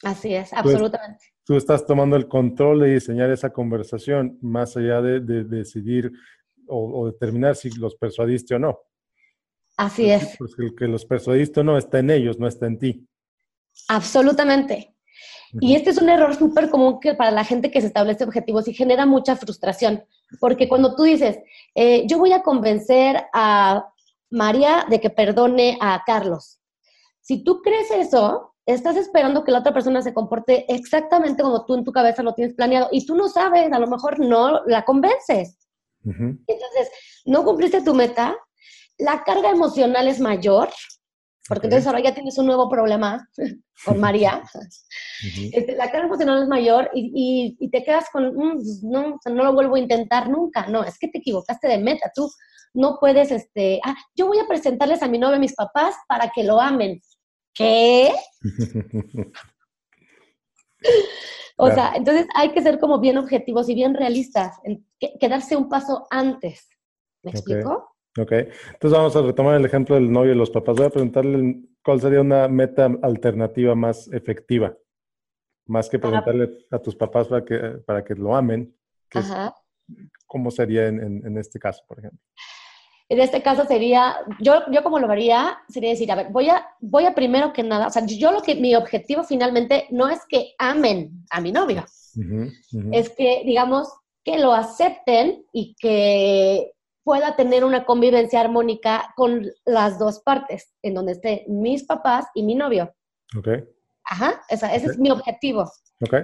Así 0.03 0.34
es, 0.34 0.51
absolutamente 0.51 1.33
tú 1.44 1.56
estás 1.56 1.86
tomando 1.86 2.16
el 2.16 2.28
control 2.28 2.82
de 2.82 2.94
diseñar 2.94 3.30
esa 3.32 3.52
conversación 3.52 4.38
más 4.42 4.76
allá 4.78 5.02
de, 5.02 5.20
decidir 5.44 6.12
o, 6.68 7.08
determinar 7.08 7.56
si 7.56 7.70
los 7.72 7.96
persuadiste 7.96 8.56
o 8.56 8.60
no. 8.60 8.80
Así 9.78 10.10
es. 10.10 10.36
Porque 10.38 10.64
el 10.64 10.76
que 10.76 10.88
los 10.88 11.06
persuadiste 11.06 11.60
o 11.60 11.64
no 11.64 11.78
está 11.78 12.00
en 12.00 12.10
ellos, 12.10 12.40
no 12.40 12.48
está 12.48 12.68
en 12.68 12.80
ti. 12.80 13.08
Absolutamente. 13.90 14.96
Y 15.60 15.76
este 15.76 15.92
es 15.92 16.02
un 16.02 16.10
error 16.10 16.36
súper 16.36 16.70
común 16.70 17.00
que 17.00 17.14
para 17.14 17.32
la 17.32 17.44
gente 17.44 17.70
que 17.70 17.82
se 17.82 17.88
establece 17.88 18.24
objetivos 18.24 18.68
y 18.68 18.74
genera 18.74 19.06
mucha 19.06 19.36
frustración, 19.36 20.04
porque 20.40 20.68
cuando 20.68 20.96
tú 20.96 21.04
dices, 21.04 21.38
eh, 21.76 22.08
yo 22.08 22.18
voy 22.18 22.34
a 22.34 22.42
convencer 22.42 23.24
a 23.34 23.88
María 24.32 24.86
de 24.90 25.00
que 25.00 25.12
perdone 25.12 25.78
a 25.80 26.02
Carlos, 26.08 26.60
si 27.22 27.44
tú 27.44 27.62
crees 27.62 27.92
eso, 27.92 28.52
estás 28.65 28.96
esperando 28.96 29.43
que 29.43 29.51
la 29.51 29.60
otra 29.60 29.74
persona 29.74 30.01
se 30.01 30.13
comporte 30.13 30.65
exactamente 30.74 31.43
como 31.43 31.65
tú 31.65 31.75
en 31.75 31.84
tu 31.84 31.91
cabeza 31.91 32.24
lo 32.24 32.34
tienes 32.34 32.55
planeado 32.55 32.88
y 32.91 33.05
tú 33.05 33.15
no 33.15 33.27
sabes, 33.27 33.72
a 33.72 33.79
lo 33.79 33.88
mejor 33.88 34.20
no 34.20 34.63
la 34.65 34.86
convences. 34.86 35.58
Entonces, 36.05 36.91
no 37.25 37.46
cumpliste 37.46 37.82
tu 37.82 37.93
meta, 37.93 38.36
la 38.98 39.24
carga 39.24 39.50
emocional 39.50 40.08
es 40.08 40.20
mayor, 40.20 40.70
porque 41.48 41.67
entonces 41.67 41.88
ahora 41.88 42.01
ya 42.01 42.13
tienes 42.13 42.38
un 42.38 42.46
nuevo 42.46 42.70
problema 42.70 43.27
con 43.86 44.00
María. 44.00 44.43
Este, 45.51 45.75
la 45.75 45.91
carga 45.91 46.08
emocional 46.08 46.43
es 46.43 46.48
mayor 46.48 46.89
y, 46.93 47.70
te 47.72 47.84
quedas 47.84 48.05
con, 48.12 48.36
mm, 48.36 48.53
pues, 48.55 48.84
no, 48.84 49.20
no 49.25 49.43
lo 49.43 49.53
vuelvo 49.53 49.75
a 49.75 49.79
intentar 49.79 50.29
nunca. 50.29 50.67
No, 50.67 50.84
es 50.84 50.98
que 50.98 51.08
te 51.08 51.20
equivocaste 51.20 51.67
de 51.67 51.77
meta. 51.79 52.12
Tú 52.13 52.29
no 52.74 52.98
puedes, 53.00 53.32
este, 53.32 53.79
ah, 53.84 53.96
yo 54.15 54.27
voy 54.27 54.39
a 54.39 54.48
presentarles 54.48 55.03
a 55.03 55.08
mi 55.08 55.17
novio 55.17 55.36
a 55.36 55.39
mis 55.39 55.55
papás 55.55 55.96
para 56.08 56.29
que 56.29 56.43
lo 56.43 56.60
amen. 56.60 57.01
¿Qué? 57.53 58.12
o 61.57 61.72
sea, 61.72 61.93
entonces 61.95 62.27
hay 62.36 62.51
que 62.51 62.62
ser 62.62 62.79
como 62.79 63.00
bien 63.00 63.17
objetivos 63.17 63.69
y 63.69 63.75
bien 63.75 63.93
realistas, 63.93 64.57
quedarse 65.19 65.55
un 65.55 65.69
paso 65.69 66.07
antes. 66.10 66.67
¿Me 67.24 67.31
explico? 67.31 67.95
Ok, 68.19 68.31
entonces 68.31 68.91
vamos 68.91 69.15
a 69.15 69.22
retomar 69.22 69.55
el 69.55 69.65
ejemplo 69.65 69.95
del 69.95 70.12
novio 70.12 70.33
y 70.33 70.36
los 70.36 70.51
papás. 70.51 70.75
Voy 70.75 70.86
a 70.86 70.91
preguntarle 70.91 71.63
cuál 71.83 72.00
sería 72.00 72.22
una 72.22 72.48
meta 72.48 72.91
alternativa 73.01 73.74
más 73.75 74.07
efectiva, 74.12 74.75
más 75.65 75.89
que 75.89 75.98
preguntarle 76.00 76.65
a 76.69 76.79
tus 76.79 76.95
papás 76.95 77.27
para 77.27 77.43
que, 77.43 77.57
para 77.86 78.03
que 78.03 78.13
lo 78.13 78.36
amen. 78.36 78.75
¿Cómo 80.27 80.51
sería 80.51 80.88
en 80.88 81.38
este 81.38 81.60
caso, 81.60 81.83
por 81.88 82.00
ejemplo? 82.00 82.19
En 83.13 83.22
este 83.22 83.43
caso 83.43 83.65
sería, 83.65 84.17
yo, 84.39 84.63
yo 84.72 84.82
como 84.82 84.98
lo 84.98 85.08
vería, 85.08 85.60
sería 85.70 85.91
decir, 85.91 86.12
a 86.12 86.15
ver, 86.15 86.29
voy 86.32 86.50
a, 86.50 86.67
voy 86.79 87.05
a 87.05 87.13
primero 87.13 87.53
que 87.53 87.62
nada, 87.62 87.86
o 87.86 87.89
sea, 87.91 88.03
yo 88.08 88.32
lo 88.32 88.41
que, 88.41 88.55
mi 88.55 88.74
objetivo 88.74 89.24
finalmente 89.24 89.86
no 89.91 90.10
es 90.10 90.22
que 90.27 90.55
amen 90.58 91.24
a 91.29 91.39
mi 91.39 91.51
novio, 91.51 91.86
es 92.91 93.10
que, 93.12 93.43
digamos, 93.46 93.88
que 94.24 94.39
lo 94.39 94.51
acepten 94.51 95.46
y 95.53 95.75
que 95.75 96.72
pueda 97.03 97.36
tener 97.36 97.63
una 97.63 97.86
convivencia 97.86 98.41
armónica 98.41 99.13
con 99.15 99.46
las 99.63 100.00
dos 100.00 100.22
partes, 100.22 100.74
en 100.82 100.96
donde 100.96 101.12
estén 101.12 101.43
mis 101.48 101.84
papás 101.84 102.25
y 102.34 102.41
mi 102.41 102.55
novio. 102.55 102.96
Ok. 103.38 103.48
Ajá, 104.05 104.41
ese 104.50 104.75
es 104.75 104.98
mi 104.98 105.12
objetivo. 105.12 105.72
Ok. 106.01 106.15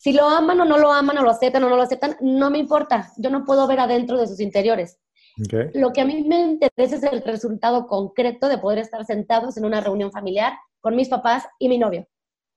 Si 0.00 0.12
lo 0.12 0.28
aman 0.28 0.60
o 0.60 0.64
no 0.64 0.76
lo 0.76 0.90
aman, 0.90 1.18
o 1.18 1.22
lo 1.22 1.30
aceptan 1.30 1.62
o 1.62 1.70
no 1.70 1.76
lo 1.76 1.82
aceptan, 1.82 2.16
no 2.20 2.50
me 2.50 2.58
importa. 2.58 3.12
Yo 3.16 3.30
no 3.30 3.44
puedo 3.44 3.64
ver 3.68 3.78
adentro 3.78 4.18
de 4.18 4.26
sus 4.26 4.40
interiores. 4.40 4.98
Lo 5.74 5.92
que 5.92 6.00
a 6.00 6.04
mí 6.04 6.24
me 6.24 6.40
interesa 6.40 6.96
es 6.96 7.02
el 7.04 7.22
resultado 7.22 7.86
concreto 7.86 8.48
de 8.48 8.58
poder 8.58 8.78
estar 8.78 9.04
sentados 9.04 9.56
en 9.56 9.64
una 9.64 9.80
reunión 9.80 10.10
familiar 10.10 10.54
con 10.80 10.96
mis 10.96 11.08
papás 11.08 11.46
y 11.58 11.68
mi 11.68 11.78
novio. 11.78 12.06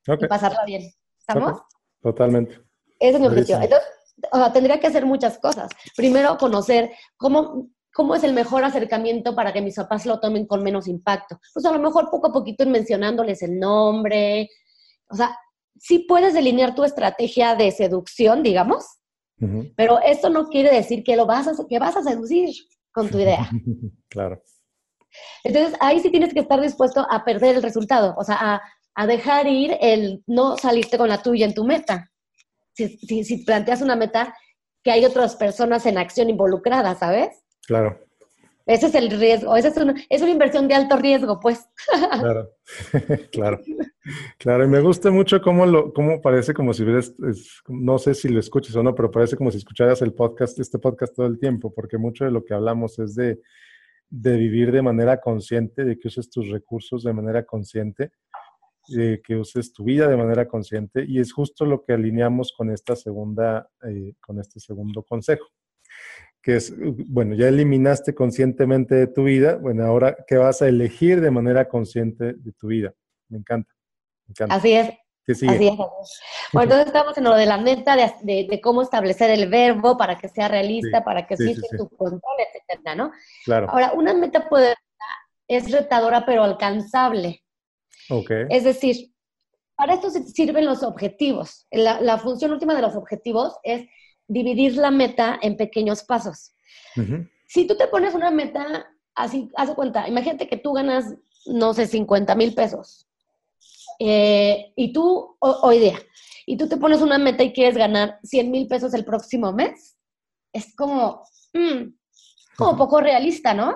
Y 0.08 0.28
pasarla 0.28 0.66
bien. 0.66 0.92
¿Estamos? 1.20 1.62
Totalmente. 2.02 2.60
Ese 3.00 3.16
es 3.16 3.20
mi 3.20 3.28
objetivo. 3.28 3.60
Entonces, 3.62 3.88
tendría 4.54 4.80
que 4.80 4.88
hacer 4.88 5.06
muchas 5.06 5.38
cosas. 5.38 5.70
Primero, 5.96 6.38
conocer 6.38 6.92
cómo, 7.18 7.70
cómo 7.94 8.16
es 8.16 8.24
el 8.24 8.34
mejor 8.34 8.64
acercamiento 8.64 9.36
para 9.36 9.54
que 9.54 9.62
mis 9.62 9.76
papás 9.76 10.06
lo 10.06 10.20
tomen 10.20 10.48
con 10.48 10.64
menos 10.64 10.88
impacto. 10.88 11.40
Pues 11.54 11.66
a 11.66 11.72
lo 11.72 11.80
mejor 11.80 12.10
poco 12.10 12.28
a 12.28 12.34
poquito 12.34 12.64
ir 12.64 12.70
mencionándoles 12.70 13.44
el 13.44 13.60
nombre. 13.60 14.50
O 15.08 15.16
sea, 15.16 15.38
sí 15.78 16.00
puedes 16.08 16.34
delinear 16.34 16.74
tu 16.74 16.84
estrategia 16.84 17.56
de 17.56 17.72
seducción, 17.72 18.42
digamos, 18.44 18.86
pero 19.76 20.00
esto 20.02 20.30
no 20.30 20.48
quiere 20.48 20.74
decir 20.74 21.04
que 21.04 21.16
lo 21.16 21.26
vas 21.26 21.48
a, 21.48 21.54
que 21.68 21.80
vas 21.80 21.98
a 21.98 22.04
seducir 22.04 22.50
con 22.92 23.10
tu 23.10 23.20
idea. 23.20 23.50
claro. 24.10 24.42
Entonces, 25.44 25.78
ahí 25.80 26.00
sí 26.00 26.10
tienes 26.10 26.34
que 26.34 26.42
estar 26.42 26.62
dispuesto 26.62 27.06
a 27.10 27.24
perder 27.26 27.56
el 27.56 27.64
resultado, 27.64 28.14
o 28.18 28.24
sea, 28.24 28.38
a, 28.40 28.62
a 28.96 29.08
dejar 29.08 29.48
ir 29.48 29.78
el 29.82 30.24
no 30.28 30.58
saliste 30.58 30.98
con 30.98 31.10
la 31.10 31.22
tuya 31.22 31.46
en 31.46 31.54
tu 31.54 31.66
meta. 31.66 32.12
Si, 32.74 32.88
si, 32.88 33.24
si, 33.24 33.44
planteas 33.44 33.82
una 33.82 33.96
meta 33.96 34.34
que 34.84 34.92
hay 34.92 35.06
otras 35.06 35.36
personas 35.36 35.86
en 35.86 35.98
acción 35.98 36.30
involucradas, 36.30 37.00
¿sabes? 37.00 37.44
Claro. 37.68 38.00
Ese 38.66 38.88
es 38.88 38.96
el 38.96 39.10
riesgo, 39.10 39.56
esa 39.56 39.70
es 39.70 39.78
una, 39.78 39.96
es 40.10 40.22
una 40.22 40.32
inversión 40.32 40.68
de 40.68 40.76
alto 40.76 40.98
riesgo, 40.98 41.40
pues. 41.40 41.68
Claro, 42.20 42.50
claro. 43.32 43.60
Claro, 44.38 44.66
y 44.66 44.68
me 44.68 44.80
gusta 44.80 45.12
mucho 45.12 45.42
cómo, 45.42 45.66
lo, 45.66 45.94
cómo 45.94 46.22
parece 46.22 46.54
como 46.54 46.74
si 46.74 46.84
hubieras, 46.84 47.14
no 47.68 47.98
sé 47.98 48.16
si 48.16 48.30
lo 48.30 48.40
escuches 48.40 48.76
o 48.76 48.84
no, 48.84 48.96
pero 48.96 49.12
parece 49.12 49.36
como 49.36 49.52
si 49.52 49.58
escucharas 49.58 50.02
el 50.02 50.14
podcast, 50.14 50.60
este 50.60 50.80
podcast 50.80 51.16
todo 51.16 51.28
el 51.28 51.40
tiempo, 51.40 51.74
porque 51.74 51.98
mucho 51.98 52.26
de 52.26 52.32
lo 52.32 52.44
que 52.44 52.54
hablamos 52.54 52.98
es 53.00 53.16
de, 53.16 53.42
de 54.10 54.38
vivir 54.38 54.72
de 54.72 54.82
manera 54.82 55.20
consciente, 55.20 55.86
de 55.86 56.00
que 56.00 56.08
uses 56.08 56.30
tus 56.30 56.50
recursos 56.50 57.04
de 57.04 57.14
manera 57.14 57.46
consciente, 57.46 58.12
de 58.88 59.22
que 59.24 59.36
uses 59.36 59.72
tu 59.72 59.84
vida 59.84 60.08
de 60.08 60.18
manera 60.18 60.48
consciente, 60.48 61.06
y 61.08 61.20
es 61.20 61.32
justo 61.32 61.66
lo 61.66 61.84
que 61.84 61.94
alineamos 61.94 62.54
con 62.58 62.72
esta 62.72 62.96
segunda, 62.96 63.70
eh, 63.88 64.14
con 64.20 64.40
este 64.40 64.60
segundo 64.60 65.04
consejo 65.04 65.46
que 66.42 66.56
es, 66.56 66.74
bueno, 67.08 67.36
ya 67.36 67.48
eliminaste 67.48 68.16
conscientemente 68.16 68.96
de 68.96 69.08
tu 69.08 69.26
vida, 69.26 69.58
bueno, 69.58 69.86
ahora, 69.86 70.18
¿qué 70.28 70.38
vas 70.38 70.62
a 70.62 70.68
elegir 70.68 71.22
de 71.22 71.32
manera 71.32 71.68
consciente 71.68 72.34
de 72.34 72.52
tu 72.54 72.68
vida? 72.68 72.94
Me 73.30 73.38
encanta. 73.38 73.72
Así 74.50 74.74
es. 74.74 74.90
Así 75.28 75.46
es. 75.48 75.78
Bueno, 76.52 76.64
entonces 76.64 76.88
estamos 76.88 77.18
en 77.18 77.24
lo 77.24 77.36
de 77.36 77.46
la 77.46 77.58
meta, 77.58 77.96
de, 77.96 78.60
cómo 78.62 78.82
establecer 78.82 79.30
el 79.30 79.50
verbo 79.50 79.98
para 79.98 80.18
que 80.18 80.28
sea 80.28 80.48
realista, 80.48 81.04
para 81.04 81.28
que 81.28 81.36
exista 81.36 81.78
tu 81.78 81.88
control, 81.90 82.38
etcétera, 82.40 82.96
¿no? 82.96 83.12
Claro. 83.46 83.70
Ahora, 83.70 83.94
una 83.94 84.14
meta 84.14 84.50
puede 84.50 84.76
es 85.48 85.70
retadora 85.72 86.26
pero 86.26 86.44
alcanzable. 86.44 87.44
Ok. 88.10 88.32
Es 88.50 88.64
decir, 88.64 89.14
para 89.76 89.96
esto 89.96 90.10
sirven 90.10 90.66
los 90.66 90.84
objetivos. 90.84 91.68
La, 91.72 92.18
función 92.20 92.52
última 92.52 92.74
de 92.74 92.82
los 92.82 92.96
objetivos 92.96 93.58
es 93.64 93.86
dividir 94.32 94.78
la 94.78 94.92
meta 94.92 95.40
en 95.42 95.58
pequeños 95.58 96.04
pasos. 96.04 96.54
Si 97.48 97.68
tú 97.68 97.76
te 97.76 97.88
pones 97.88 98.14
una 98.14 98.32
meta 98.32 98.88
así, 99.16 99.50
haz 99.56 99.72
cuenta, 99.72 100.08
imagínate 100.08 100.48
que 100.48 100.58
tú 100.58 100.74
ganas 100.74 101.16
no 101.46 101.74
sé, 101.74 101.88
50 101.88 102.36
mil 102.36 102.54
pesos. 102.54 103.08
Eh, 104.00 104.74
y 104.76 104.94
tú, 104.94 105.38
hoy 105.40 105.80
día, 105.80 106.00
y 106.46 106.58
tú 106.58 106.68
te 106.68 106.78
pones 106.78 107.02
una 107.02 107.18
meta 107.18 107.44
y 107.44 107.54
quieres 107.54 107.78
ganar 107.78 108.20
100 108.24 108.52
mil 108.52 108.68
pesos 108.68 108.94
el 108.94 109.06
próximo 109.06 109.52
mes, 109.54 109.98
es 110.54 110.76
como, 110.76 111.24
mm, 111.54 111.94
como 112.58 112.78
poco 112.78 113.00
realista, 113.00 113.54
¿no? 113.54 113.70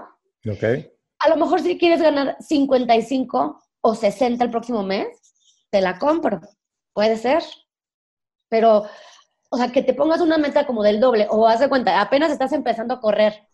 Ok. 0.49 0.63
A 1.19 1.29
lo 1.29 1.37
mejor 1.37 1.61
si 1.61 1.77
quieres 1.77 2.01
ganar 2.01 2.35
55 2.39 3.61
o 3.81 3.95
60 3.95 4.43
el 4.43 4.51
próximo 4.51 4.83
mes, 4.83 5.07
te 5.69 5.81
la 5.81 5.97
compro. 5.97 6.41
Puede 6.93 7.17
ser. 7.17 7.43
Pero, 8.49 8.85
o 9.55 9.57
sea, 9.57 9.71
que 9.71 9.81
te 9.81 9.93
pongas 9.93 10.19
una 10.19 10.37
meta 10.37 10.67
como 10.67 10.83
del 10.83 10.99
doble, 10.99 11.27
o 11.29 11.47
haz 11.47 11.61
de 11.61 11.69
cuenta, 11.69 12.01
apenas 12.01 12.29
estás 12.29 12.51
empezando 12.51 12.93
a 12.93 12.99
correr 12.99 13.47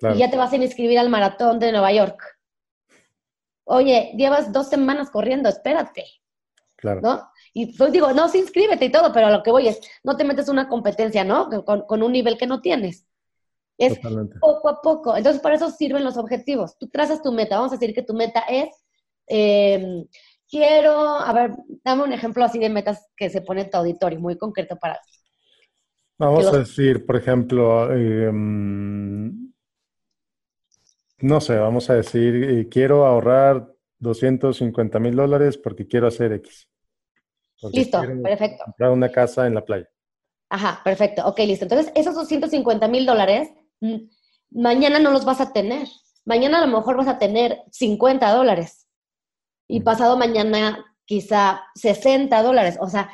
y 0.00 0.18
ya 0.18 0.30
te 0.30 0.38
vas 0.38 0.50
a 0.50 0.56
inscribir 0.56 0.98
al 0.98 1.10
maratón 1.10 1.58
de 1.58 1.72
Nueva 1.72 1.92
York. 1.92 2.22
Oye, 3.64 4.14
llevas 4.16 4.50
dos 4.50 4.68
semanas 4.68 5.10
corriendo, 5.10 5.50
espérate. 5.50 6.06
Claro. 6.76 7.00
¿No? 7.02 7.30
Y 7.52 7.76
pues 7.76 7.92
digo, 7.92 8.12
no, 8.14 8.30
sí, 8.30 8.38
inscríbete 8.38 8.86
y 8.86 8.92
todo, 8.92 9.12
pero 9.12 9.26
a 9.26 9.30
lo 9.30 9.42
que 9.42 9.50
voy 9.50 9.68
es, 9.68 9.78
no 10.04 10.16
te 10.16 10.24
metes 10.24 10.48
una 10.48 10.68
competencia, 10.68 11.22
¿no? 11.22 11.50
Con, 11.64 12.02
un 12.02 12.12
nivel 12.12 12.38
que 12.38 12.46
no 12.46 12.62
tienes. 12.62 13.06
Es 13.76 13.98
poco 14.40 14.70
a 14.70 14.80
poco. 14.80 15.16
Entonces, 15.18 15.42
para 15.42 15.56
eso 15.56 15.70
sirven 15.70 16.02
los 16.02 16.16
objetivos. 16.16 16.78
Tú 16.78 16.88
trazas 16.88 17.20
tu 17.20 17.30
meta. 17.30 17.56
Vamos 17.56 17.72
a 17.72 17.76
decir 17.76 17.94
que 17.94 18.02
tu 18.02 18.14
meta 18.14 18.40
es, 18.48 18.70
em, 19.26 20.06
quiero, 20.48 20.98
a 20.98 21.30
ver, 21.32 21.52
dame 21.84 22.04
un 22.04 22.12
ejemplo 22.12 22.42
así 22.42 22.58
de 22.58 22.70
metas 22.70 23.06
que 23.16 23.28
se 23.28 23.42
pone 23.42 23.62
en 23.62 23.70
tu 23.70 23.76
auditorio, 23.76 24.18
muy 24.18 24.38
concreto 24.38 24.76
para... 24.76 24.98
Vamos 26.18 26.46
a 26.46 26.58
decir, 26.58 27.04
por 27.04 27.16
ejemplo, 27.16 27.92
em, 27.92 29.52
no 31.18 31.40
sé, 31.40 31.56
vamos 31.56 31.90
a 31.90 31.94
decir, 31.94 32.34
eh, 32.44 32.68
quiero 32.70 33.06
ahorrar 33.06 33.70
250 33.98 34.98
mil 34.98 35.14
dólares 35.14 35.58
porque 35.58 35.86
quiero 35.86 36.06
hacer 36.06 36.32
X. 36.32 36.68
listo, 37.72 38.02
perfecto. 38.22 38.64
Comprar 38.64 38.90
una 38.90 39.10
casa 39.10 39.46
en 39.46 39.54
la 39.54 39.64
playa. 39.64 39.88
Ajá, 40.48 40.80
perfecto. 40.84 41.26
Ok, 41.26 41.38
listo. 41.40 41.64
Entonces, 41.64 41.92
esos 41.94 42.14
250 42.14 42.88
mil 42.88 43.04
dólares, 43.04 43.48
mm, 43.80 43.96
mañana 44.50 44.98
no 44.98 45.10
los 45.10 45.24
vas 45.24 45.40
a 45.40 45.52
tener. 45.52 45.88
Mañana 46.24 46.58
a 46.58 46.66
lo 46.66 46.76
mejor 46.76 46.96
vas 46.96 47.08
a 47.08 47.18
tener 47.18 47.58
50 47.72 48.30
dólares. 48.32 48.86
Y 49.68 49.80
pasado 49.80 50.16
mañana 50.16 50.84
quizá 51.04 51.62
60 51.74 52.42
dólares. 52.42 52.78
O 52.80 52.88
sea, 52.88 53.10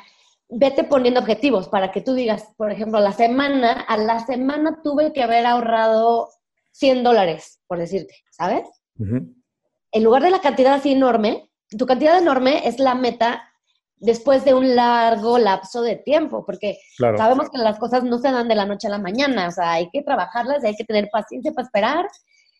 vete 0.55 0.83
poniendo 0.83 1.19
objetivos 1.19 1.67
para 1.67 1.91
que 1.91 2.01
tú 2.01 2.13
digas, 2.13 2.53
por 2.57 2.71
ejemplo, 2.71 2.99
a 2.99 3.01
la 3.01 3.11
semana, 3.11 3.71
a 3.71 3.97
la 3.97 4.19
semana 4.25 4.81
tuve 4.83 5.11
que 5.13 5.23
haber 5.23 5.45
ahorrado 5.45 6.29
100 6.73 7.03
dólares, 7.03 7.59
por 7.67 7.79
decirte, 7.79 8.15
¿sabes? 8.31 8.67
En 8.97 10.03
lugar 10.03 10.23
de 10.23 10.31
la 10.31 10.41
cantidad 10.41 10.73
así 10.73 10.91
enorme, 10.91 11.49
tu 11.77 11.85
cantidad 11.85 12.17
enorme 12.17 12.67
es 12.67 12.79
la 12.79 12.95
meta 12.95 13.49
después 13.95 14.43
de 14.43 14.53
un 14.53 14.75
largo 14.75 15.37
lapso 15.37 15.81
de 15.81 15.95
tiempo, 15.95 16.45
porque 16.45 16.77
sabemos 16.97 17.49
que 17.49 17.57
las 17.57 17.79
cosas 17.79 18.03
no 18.03 18.19
se 18.19 18.31
dan 18.31 18.47
de 18.47 18.55
la 18.55 18.65
noche 18.65 18.87
a 18.87 18.91
la 18.91 18.99
mañana, 18.99 19.47
o 19.47 19.51
sea, 19.51 19.71
hay 19.71 19.89
que 19.91 20.03
trabajarlas 20.03 20.63
y 20.63 20.67
hay 20.67 20.75
que 20.75 20.83
tener 20.83 21.09
paciencia 21.11 21.51
para 21.53 21.65
esperar 21.65 22.05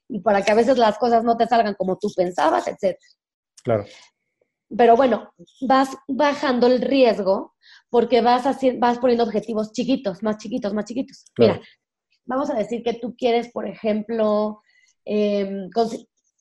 y 0.07 0.19
para 0.21 0.41
que 0.41 0.51
a 0.51 0.55
veces 0.55 0.77
las 0.77 0.97
cosas 0.97 1.23
no 1.23 1.37
te 1.37 1.47
salgan 1.47 1.75
como 1.75 1.97
tú 1.97 2.09
pensabas, 2.15 2.67
etc. 2.67 2.97
Claro. 3.63 3.85
Pero 4.75 4.95
bueno, 4.95 5.33
vas 5.61 5.95
bajando 6.07 6.67
el 6.67 6.81
riesgo 6.81 7.53
porque 7.89 8.21
vas, 8.21 8.43
vas 8.79 8.97
poniendo 8.97 9.23
objetivos 9.23 9.71
chiquitos, 9.71 10.23
más 10.23 10.37
chiquitos, 10.37 10.73
más 10.73 10.85
chiquitos. 10.85 11.25
Mira, 11.37 11.61
vamos 12.25 12.49
a 12.49 12.55
decir 12.55 12.83
que 12.83 12.93
tú 12.93 13.15
quieres, 13.15 13.51
por 13.51 13.67
ejemplo, 13.67 14.61
em, 15.05 15.69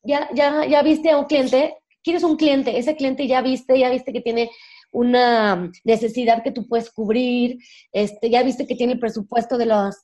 ya, 0.05 0.29
ya, 0.35 0.67
ya 0.67 0.83
viste 0.83 1.11
a 1.11 1.19
un 1.19 1.27
cliente, 1.27 1.77
quieres 2.03 2.23
un 2.23 2.37
cliente, 2.37 2.79
ese 2.79 2.97
cliente 2.97 3.27
ya 3.27 3.43
viste, 3.43 3.79
ya 3.79 3.91
viste 3.91 4.13
que 4.13 4.21
tiene 4.21 4.51
una 4.93 5.71
necesidad 5.85 6.43
que 6.43 6.53
tú 6.53 6.67
puedes 6.69 6.91
cubrir, 6.91 7.59
este, 7.93 8.31
ya 8.31 8.43
viste 8.43 8.67
que 8.67 8.75
tiene 8.75 8.95
el 8.95 9.01
presupuesto 9.01 9.59
de 9.59 9.67
los, 9.67 9.97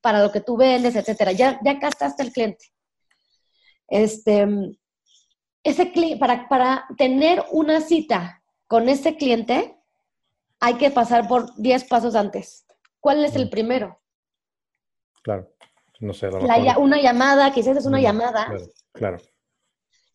para 0.00 0.22
lo 0.22 0.30
que 0.30 0.40
tú 0.40 0.56
vendes, 0.56 0.96
etcétera. 0.96 1.32
Ya, 1.32 1.60
ya 1.64 1.78
castaste 1.78 2.22
al 2.22 2.32
cliente. 2.32 2.66
Este, 3.88 4.46
ese 5.62 5.92
para, 6.18 6.48
para 6.48 6.86
tener 6.96 7.44
una 7.50 7.80
cita 7.80 8.42
con 8.66 8.88
ese 8.88 9.16
cliente, 9.16 9.76
hay 10.60 10.74
que 10.74 10.90
pasar 10.90 11.28
por 11.28 11.54
10 11.56 11.84
pasos 11.84 12.14
antes. 12.14 12.66
¿Cuál 13.00 13.24
es 13.24 13.36
el 13.36 13.48
primero? 13.48 14.00
Claro, 15.22 15.52
no 16.00 16.12
sé. 16.12 16.28
una 16.28 17.00
llamada, 17.00 17.52
quizás 17.52 17.76
es 17.76 17.86
una 17.86 18.00
llamada. 18.00 18.52
Claro, 18.92 19.18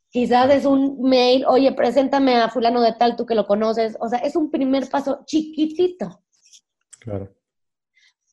Quizás 0.09 0.53
es 0.53 0.65
un 0.65 1.01
mail, 1.01 1.43
oye, 1.47 1.71
preséntame 1.71 2.35
a 2.35 2.47
fulano 2.47 2.81
de 2.81 2.93
tal, 2.93 3.15
tú 3.15 3.25
que 3.25 3.33
lo 3.33 3.47
conoces. 3.47 3.97
O 3.99 4.07
sea, 4.07 4.19
es 4.19 4.35
un 4.35 4.51
primer 4.51 4.87
paso 4.87 5.23
chiquitito. 5.25 6.21
Claro. 6.99 7.33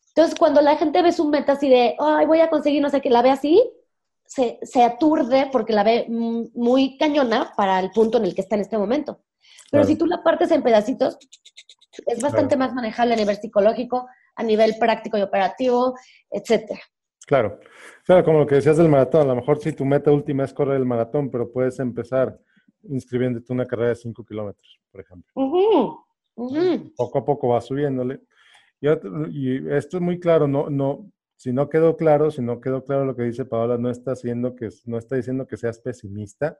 Entonces, 0.08 0.38
cuando 0.38 0.60
la 0.60 0.76
gente 0.76 1.00
ve 1.00 1.10
su 1.10 1.26
meta 1.26 1.52
así 1.52 1.70
de, 1.70 1.96
ay, 1.98 2.26
voy 2.26 2.40
a 2.40 2.50
conseguir 2.50 2.82
no 2.82 2.90
sé 2.90 3.00
qué, 3.00 3.08
la 3.08 3.22
ve 3.22 3.30
así, 3.30 3.62
se, 4.30 4.60
se, 4.62 4.84
aturde 4.84 5.48
porque 5.50 5.72
la 5.72 5.82
ve 5.82 6.06
muy 6.08 6.96
cañona 6.96 7.52
para 7.56 7.80
el 7.80 7.90
punto 7.90 8.18
en 8.18 8.26
el 8.26 8.34
que 8.34 8.42
está 8.42 8.54
en 8.54 8.60
este 8.60 8.78
momento. 8.78 9.24
Pero 9.72 9.82
si 9.82 9.96
tú 9.96 10.06
la 10.06 10.22
partes 10.22 10.52
en 10.52 10.62
pedacitos, 10.62 11.18
es 12.06 12.22
bastante 12.22 12.56
más 12.56 12.72
manejable 12.72 13.14
a 13.14 13.16
nivel 13.16 13.36
psicológico, 13.36 14.06
a 14.36 14.42
nivel 14.44 14.76
práctico 14.78 15.18
y 15.18 15.22
operativo, 15.22 15.96
etcétera. 16.30 16.80
Claro, 17.26 17.58
claro, 18.04 18.24
como 18.24 18.38
lo 18.38 18.46
que 18.46 18.54
decías 18.54 18.76
del 18.76 18.88
maratón, 18.88 19.22
a 19.22 19.34
lo 19.34 19.36
mejor 19.36 19.58
si 19.58 19.72
tu 19.72 19.84
meta 19.84 20.12
última 20.12 20.44
es 20.44 20.54
correr 20.54 20.76
el 20.76 20.86
maratón, 20.86 21.28
pero 21.28 21.50
puedes 21.50 21.80
empezar 21.80 22.38
inscribiéndote 22.84 23.52
una 23.52 23.66
carrera 23.66 23.90
de 23.90 23.96
5 23.96 24.24
kilómetros, 24.24 24.80
por 24.92 25.00
ejemplo. 25.00 25.32
Poco 26.96 27.18
a 27.18 27.24
poco 27.24 27.48
va 27.48 27.60
subiéndole. 27.60 28.20
Y, 28.80 29.74
esto 29.74 29.96
es 29.96 30.00
muy 30.00 30.20
claro, 30.20 30.46
no, 30.46 30.70
no, 30.70 31.10
si 31.40 31.54
no 31.54 31.70
quedó 31.70 31.96
claro, 31.96 32.30
si 32.30 32.42
no 32.42 32.60
quedó 32.60 32.84
claro 32.84 33.06
lo 33.06 33.16
que 33.16 33.22
dice 33.22 33.46
Paola, 33.46 33.78
no 33.78 33.88
está, 33.88 34.12
haciendo 34.12 34.54
que, 34.54 34.68
no 34.84 34.98
está 34.98 35.16
diciendo 35.16 35.46
que 35.46 35.56
seas 35.56 35.78
pesimista, 35.78 36.58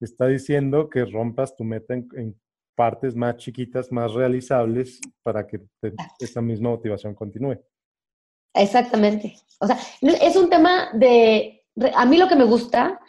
está 0.00 0.26
diciendo 0.26 0.90
que 0.90 1.06
rompas 1.06 1.56
tu 1.56 1.64
meta 1.64 1.94
en 1.94 2.38
partes 2.74 3.16
más 3.16 3.38
chiquitas, 3.38 3.90
más 3.90 4.12
realizables, 4.12 5.00
para 5.22 5.46
que 5.46 5.62
esa 6.18 6.42
misma 6.42 6.68
motivación 6.68 7.14
continúe. 7.14 7.58
Exactamente. 8.52 9.34
O 9.60 9.66
sea, 9.66 9.78
es 10.02 10.36
un 10.36 10.50
tema 10.50 10.90
de, 10.92 11.64
a 11.94 12.04
mí 12.04 12.18
lo 12.18 12.28
que 12.28 12.36
me 12.36 12.44
gusta 12.44 13.00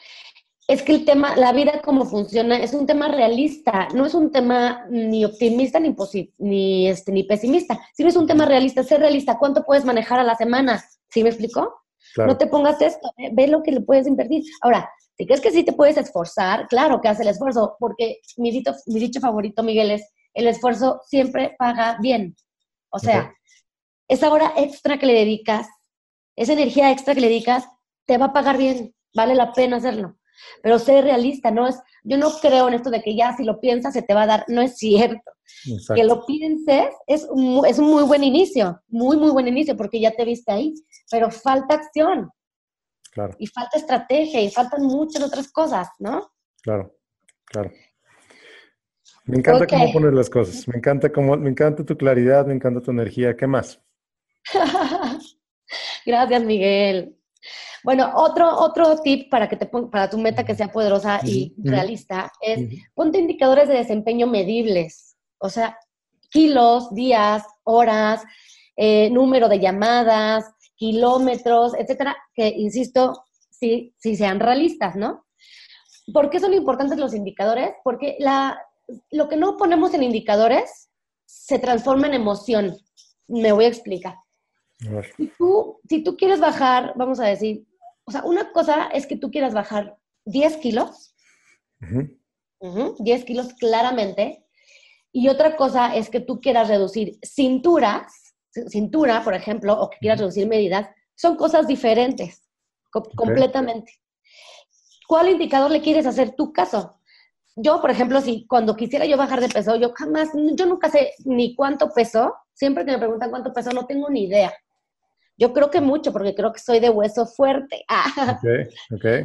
es 0.68 0.82
que 0.82 0.94
el 0.94 1.06
tema, 1.06 1.36
la 1.36 1.52
vida 1.52 1.82
como 1.82 2.06
funciona, 2.06 2.58
es 2.58 2.74
un 2.74 2.86
tema 2.86 3.10
realista, 3.10 3.90
no 3.94 4.06
es 4.06 4.14
un 4.14 4.32
tema 4.32 4.86
ni 4.90 5.26
optimista 5.26 5.80
ni, 5.80 5.96
ni, 6.38 6.88
este, 6.88 7.12
ni 7.12 7.24
pesimista, 7.24 7.80
sino 7.94 8.10
es 8.10 8.16
un 8.16 8.28
tema 8.28 8.46
realista, 8.46 8.84
ser 8.84 9.02
realista, 9.02 9.38
¿cuánto 9.38 9.64
puedes 9.64 9.84
manejar 9.84 10.20
a 10.20 10.24
la 10.24 10.36
semana? 10.36 10.84
¿Sí 11.10 11.24
me 11.24 11.30
explicó? 11.30 11.74
No 12.18 12.38
te 12.38 12.48
pongas 12.48 12.82
esto, 12.82 13.12
¿eh? 13.18 13.32
ve 13.34 13.48
lo 13.48 13.64
que 13.64 13.72
le 13.72 13.82
puedes 13.82 14.08
invertir. 14.08 14.44
Ahora, 14.62 14.90
si 15.18 15.26
crees 15.26 15.42
que 15.42 15.52
sí 15.52 15.64
te 15.64 15.74
puedes 15.74 15.98
esforzar, 15.98 16.68
claro 16.68 17.02
que 17.02 17.08
haz 17.08 17.20
el 17.20 17.28
esfuerzo, 17.28 17.76
porque 17.80 18.20
mi, 18.38 18.52
mi 18.88 19.00
dicho 19.00 19.20
favorito, 19.20 19.64
Miguel, 19.64 19.92
es 19.92 20.14
el 20.34 20.48
esfuerzo 20.48 21.02
siempre 21.06 21.56
paga 21.58 21.98
bien. 22.02 22.36
O 22.90 23.00
sea, 23.00 23.34
esa 24.08 24.32
hora 24.32 24.54
extra 24.58 24.98
que 24.98 25.06
le 25.06 25.14
dedicas, 25.14 25.68
esa 26.36 26.54
energía 26.54 26.92
extra 26.92 27.16
que 27.16 27.22
le 27.22 27.30
dedicas, 27.30 27.68
te 28.06 28.18
va 28.18 28.28
a 28.28 28.34
pagar 28.34 28.58
bien, 28.58 28.94
vale 29.14 29.36
la 29.36 29.54
pena 29.54 29.78
hacerlo. 29.78 30.18
Pero 30.62 30.80
sé 30.80 31.02
realista, 31.02 31.52
no 31.52 31.68
es, 31.68 31.80
yo 32.04 32.18
no 32.18 32.32
creo 32.42 32.68
en 32.68 32.76
esto 32.76 32.90
de 32.90 33.02
que 33.02 33.16
ya 33.16 33.36
si 33.36 33.44
lo 33.44 33.60
piensas 33.60 33.94
se 33.94 34.02
te 34.02 34.14
va 34.14 34.24
a 34.24 34.28
dar, 34.28 34.46
no 34.48 34.62
es 34.62 34.78
cierto. 34.78 35.32
Que 35.96 36.04
lo 36.04 36.26
pienses 36.26 36.90
es 37.08 37.28
un, 37.30 37.66
es 37.66 37.80
un 37.80 37.90
muy 37.90 38.04
buen 38.04 38.24
inicio, 38.24 38.82
muy, 38.88 39.18
muy 39.18 39.32
buen 39.32 39.48
inicio, 39.48 39.78
porque 39.78 40.00
ya 40.00 40.12
te 40.12 40.26
viste 40.26 40.52
ahí, 40.52 40.74
pero 41.10 41.32
falta 41.32 41.76
acción. 41.76 42.30
Claro. 43.12 43.36
Y 43.38 43.48
falta 43.48 43.78
estrategia 43.78 44.42
y 44.42 44.50
faltan 44.50 44.84
muchas 44.84 45.22
otras 45.22 45.52
cosas, 45.52 45.88
¿no? 46.00 46.32
Claro, 46.62 46.96
claro. 47.46 47.72
Me 49.26 49.38
encanta 49.38 49.68
cómo 49.68 49.94
pones 49.94 50.14
las 50.14 50.30
cosas, 50.30 50.68
me 50.68 50.78
encanta 50.78 51.12
cómo, 51.12 51.38
me 51.38 51.50
encanta 51.50 51.86
tu 51.86 51.96
claridad, 51.96 52.46
me 52.46 52.54
encanta 52.54 52.82
tu 52.82 52.92
energía. 52.92 53.38
¿Qué 53.38 53.48
más? 53.48 53.82
Gracias, 56.06 56.44
Miguel. 56.44 57.18
Bueno, 57.84 58.12
otro, 58.16 58.58
otro 58.60 59.02
tip 59.02 59.30
para 59.30 59.50
que 59.50 59.58
te 59.58 59.66
para 59.66 60.10
tu 60.10 60.18
meta 60.18 60.46
que 60.46 60.56
sea 60.56 60.72
poderosa 60.72 61.20
y 61.24 61.54
realista 61.58 62.32
es 62.42 62.82
ponte 62.94 63.20
indicadores 63.20 63.68
de 63.68 63.76
desempeño 63.76 64.26
medibles. 64.28 65.18
O 65.38 65.50
sea, 65.50 65.78
kilos, 66.30 66.94
días, 66.94 67.44
horas, 67.64 68.24
eh, 68.76 69.10
número 69.12 69.50
de 69.50 69.60
llamadas, 69.60 70.46
kilómetros, 70.76 71.74
etcétera, 71.78 72.16
que 72.34 72.48
insisto, 72.48 73.26
sí, 73.50 73.94
sí 73.98 74.16
sean 74.16 74.40
realistas, 74.40 74.96
¿no? 74.96 75.26
¿Por 76.12 76.30
qué 76.30 76.40
son 76.40 76.54
importantes 76.54 76.98
los 76.98 77.14
indicadores? 77.14 77.72
Porque 77.84 78.16
la, 78.20 78.60
lo 79.12 79.30
que 79.30 79.38
no 79.38 79.58
ponemos 79.58 79.94
en 79.94 80.04
indicadores 80.04 80.90
se 81.26 81.60
transforma 81.60 82.08
en 82.08 82.16
emoción. 82.16 82.78
Me 83.28 83.52
voy 83.52 83.66
a 83.66 83.70
explicar. 83.70 84.16
Si 85.16 85.28
tú, 85.38 85.80
si 85.88 86.04
tú 86.04 86.18
quieres 86.18 86.40
bajar, 86.40 86.94
vamos 86.96 87.20
a 87.20 87.26
decir, 87.26 87.66
o 88.06 88.12
sea, 88.12 88.24
una 88.24 88.52
cosa 88.52 88.88
es 88.88 89.08
que 89.08 89.18
tú 89.18 89.32
quieras 89.32 89.54
bajar 89.54 89.98
10 90.26 90.58
kilos 90.58 91.14
10 93.00 93.26
kilos 93.26 93.54
claramente. 93.56 94.46
Y 95.12 95.28
otra 95.28 95.56
cosa 95.56 95.96
es 95.96 96.10
que 96.10 96.20
tú 96.20 96.42
quieras 96.42 96.68
reducir 96.70 97.20
cinturas, 97.22 98.36
cintura, 98.68 99.24
por 99.24 99.36
ejemplo, 99.36 99.80
o 99.80 99.90
que 99.90 99.98
quieras 100.00 100.20
reducir 100.20 100.48
medidas, 100.48 100.88
son 101.16 101.36
cosas 101.36 101.68
diferentes, 101.68 102.42
completamente. 103.16 103.94
¿Cuál 105.08 105.30
indicador 105.30 105.70
le 105.70 105.82
quieres 105.82 106.08
hacer 106.08 106.32
tu 106.32 106.52
caso? 106.52 107.00
Yo, 107.56 107.80
por 107.80 107.92
ejemplo, 107.92 108.20
si 108.22 108.48
cuando 108.48 108.76
quisiera 108.76 109.06
yo 109.06 109.16
bajar 109.16 109.40
de 109.40 109.50
peso, 109.50 109.76
yo 109.76 109.94
jamás, 109.94 110.30
yo 110.56 110.66
nunca 110.66 110.90
sé 110.90 111.14
ni 111.26 111.56
cuánto 111.56 111.90
peso, 111.90 112.34
siempre 112.54 112.84
que 112.84 112.94
me 112.94 112.98
preguntan 112.98 113.30
cuánto 113.30 113.54
peso, 113.54 113.70
no 113.72 113.86
tengo 113.86 114.10
ni 114.10 114.24
idea. 114.24 114.52
Yo 115.44 115.52
creo 115.52 115.70
que 115.70 115.82
mucho, 115.82 116.14
porque 116.14 116.34
creo 116.34 116.54
que 116.54 116.60
soy 116.62 116.80
de 116.80 116.90
hueso 116.90 117.26
fuerte. 117.26 117.84
Ah. 117.90 118.40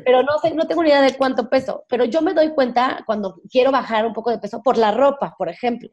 Pero 0.05 0.23
no 0.25 0.39
sé, 0.43 0.53
no 0.53 0.67
tengo 0.67 0.83
ni 0.83 0.89
idea 0.89 1.01
de 1.01 1.17
cuánto 1.17 1.49
peso. 1.49 1.85
Pero 1.89 2.05
yo 2.05 2.23
me 2.23 2.35
doy 2.35 2.51
cuenta 2.55 3.05
cuando 3.07 3.41
quiero 3.49 3.71
bajar 3.71 4.05
un 4.05 4.13
poco 4.13 4.31
de 4.31 4.39
peso 4.39 4.61
por 4.61 4.77
la 4.77 4.91
ropa, 4.91 5.37
por 5.39 5.49
ejemplo. 5.49 5.89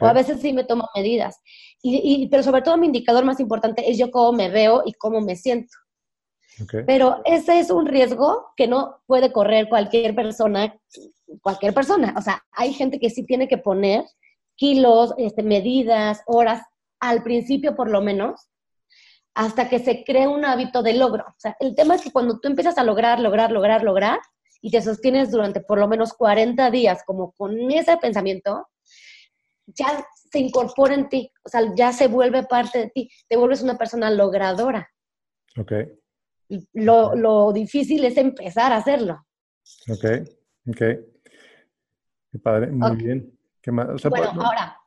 O 0.00 0.06
a 0.06 0.14
veces 0.14 0.40
sí 0.40 0.54
me 0.54 0.64
tomo 0.64 0.88
medidas. 0.94 1.42
Y, 1.82 2.26
pero 2.30 2.42
sobre 2.42 2.62
todo 2.62 2.78
mi 2.78 2.86
indicador 2.86 3.26
más 3.26 3.38
importante 3.38 3.90
es 3.90 3.98
yo 3.98 4.10
cómo 4.10 4.32
me 4.32 4.48
veo 4.48 4.82
y 4.86 4.94
cómo 4.94 5.20
me 5.20 5.36
siento. 5.36 5.74
Pero 6.86 7.20
ese 7.26 7.60
es 7.60 7.70
un 7.70 7.84
riesgo 7.84 8.46
que 8.56 8.66
no 8.66 9.02
puede 9.06 9.30
correr 9.30 9.68
cualquier 9.68 10.14
persona, 10.14 10.74
cualquier 11.42 11.74
persona. 11.74 12.14
O 12.16 12.22
sea, 12.22 12.42
hay 12.52 12.72
gente 12.72 12.98
que 12.98 13.10
sí 13.10 13.26
tiene 13.26 13.46
que 13.46 13.58
poner 13.58 14.04
kilos, 14.56 15.12
este, 15.18 15.42
medidas, 15.42 16.22
horas, 16.26 16.62
al 16.98 17.22
principio 17.22 17.76
por 17.76 17.90
lo 17.90 18.00
menos, 18.00 18.48
hasta 19.36 19.68
que 19.68 19.78
se 19.78 20.02
cree 20.02 20.26
un 20.26 20.46
hábito 20.46 20.82
de 20.82 20.94
logro. 20.94 21.24
O 21.28 21.34
sea, 21.36 21.56
el 21.60 21.74
tema 21.74 21.94
es 21.94 22.02
que 22.02 22.10
cuando 22.10 22.40
tú 22.40 22.48
empiezas 22.48 22.78
a 22.78 22.84
lograr, 22.84 23.20
lograr, 23.20 23.52
lograr, 23.52 23.82
lograr, 23.82 24.18
y 24.62 24.70
te 24.70 24.80
sostienes 24.80 25.30
durante 25.30 25.60
por 25.60 25.78
lo 25.78 25.86
menos 25.86 26.14
40 26.14 26.70
días 26.70 27.02
como 27.04 27.32
con 27.32 27.70
ese 27.70 27.98
pensamiento, 27.98 28.66
ya 29.66 30.06
se 30.30 30.38
incorpora 30.38 30.94
en 30.94 31.10
ti, 31.10 31.30
o 31.44 31.50
sea, 31.50 31.60
ya 31.76 31.92
se 31.92 32.08
vuelve 32.08 32.44
parte 32.44 32.78
de 32.78 32.88
ti, 32.88 33.10
te 33.28 33.36
vuelves 33.36 33.62
una 33.62 33.76
persona 33.76 34.10
logradora. 34.10 34.88
Ok. 35.58 35.72
Lo, 36.72 37.14
lo 37.14 37.52
difícil 37.52 38.06
es 38.06 38.16
empezar 38.16 38.72
a 38.72 38.76
hacerlo. 38.76 39.26
Ok, 39.90 40.04
ok. 40.70 40.78
Qué 42.32 42.38
padre, 42.42 42.68
muy 42.68 42.96
bien. 42.96 43.38
¿Qué 43.60 43.70
más? 43.70 44.02
bueno, 44.04 44.30
ahora, 44.42 44.78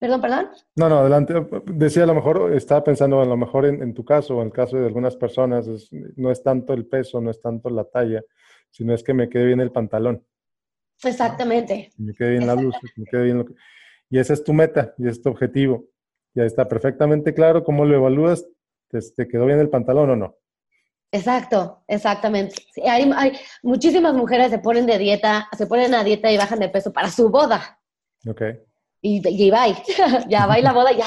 Perdón, 0.00 0.22
perdón. 0.22 0.48
No, 0.76 0.88
no, 0.88 1.00
adelante. 1.00 1.34
Decía, 1.66 2.04
a 2.04 2.06
lo 2.06 2.14
mejor, 2.14 2.54
estaba 2.54 2.82
pensando, 2.82 3.20
a 3.20 3.26
lo 3.26 3.36
mejor 3.36 3.66
en, 3.66 3.92
tu 3.92 4.02
caso 4.02 4.38
o 4.38 4.40
en 4.40 4.46
el 4.46 4.52
caso 4.52 4.78
de 4.78 4.86
algunas 4.86 5.14
personas, 5.14 5.68
no 6.16 6.30
es 6.30 6.42
tanto 6.42 6.72
el 6.72 6.86
peso, 6.86 7.20
no 7.20 7.30
es 7.30 7.38
tanto 7.38 7.68
la 7.68 7.84
talla, 7.84 8.22
sino 8.70 8.94
es 8.94 9.04
que 9.04 9.12
me 9.12 9.28
quede 9.28 9.44
bien 9.44 9.60
el 9.60 9.70
pantalón. 9.70 10.24
Exactamente. 11.04 11.90
Me 11.98 12.14
quede 12.14 12.30
bien 12.30 12.46
la 12.46 12.54
luz, 12.54 12.74
me 12.96 13.04
quede 13.04 13.24
bien 13.24 13.38
lo 13.38 13.44
que... 13.44 13.52
Y 14.08 14.18
esa 14.18 14.32
es 14.32 14.42
tu 14.42 14.54
meta, 14.54 14.94
y 14.96 15.06
es 15.06 15.20
tu 15.20 15.28
objetivo. 15.28 15.84
Ya 16.34 16.44
está 16.44 16.66
perfectamente 16.66 17.34
claro 17.34 17.62
cómo 17.62 17.84
lo 17.84 17.94
evalúas, 17.94 18.46
¿te, 18.88 19.28
quedó 19.28 19.44
bien 19.44 19.60
el 19.60 19.68
pantalón 19.68 20.10
o 20.10 20.16
no? 20.16 20.36
Exacto, 21.12 21.84
exactamente. 21.86 22.54
hay, 22.86 23.10
hay, 23.14 23.32
muchísimas 23.62 24.14
mujeres 24.14 24.50
se 24.50 24.60
ponen 24.60 24.86
de 24.86 24.96
dieta, 24.96 25.46
se 25.58 25.66
ponen 25.66 25.94
a 25.94 26.04
dieta 26.04 26.32
y 26.32 26.38
bajan 26.38 26.60
de 26.60 26.70
peso 26.70 26.90
para 26.90 27.10
su 27.10 27.28
boda. 27.28 27.78
Ok 28.26 28.42
y, 29.00 29.26
y 29.26 29.50
bye, 29.50 29.76
ya 30.28 30.46
va 30.46 30.58
la 30.58 30.72
boda, 30.72 30.92
ya, 30.92 31.06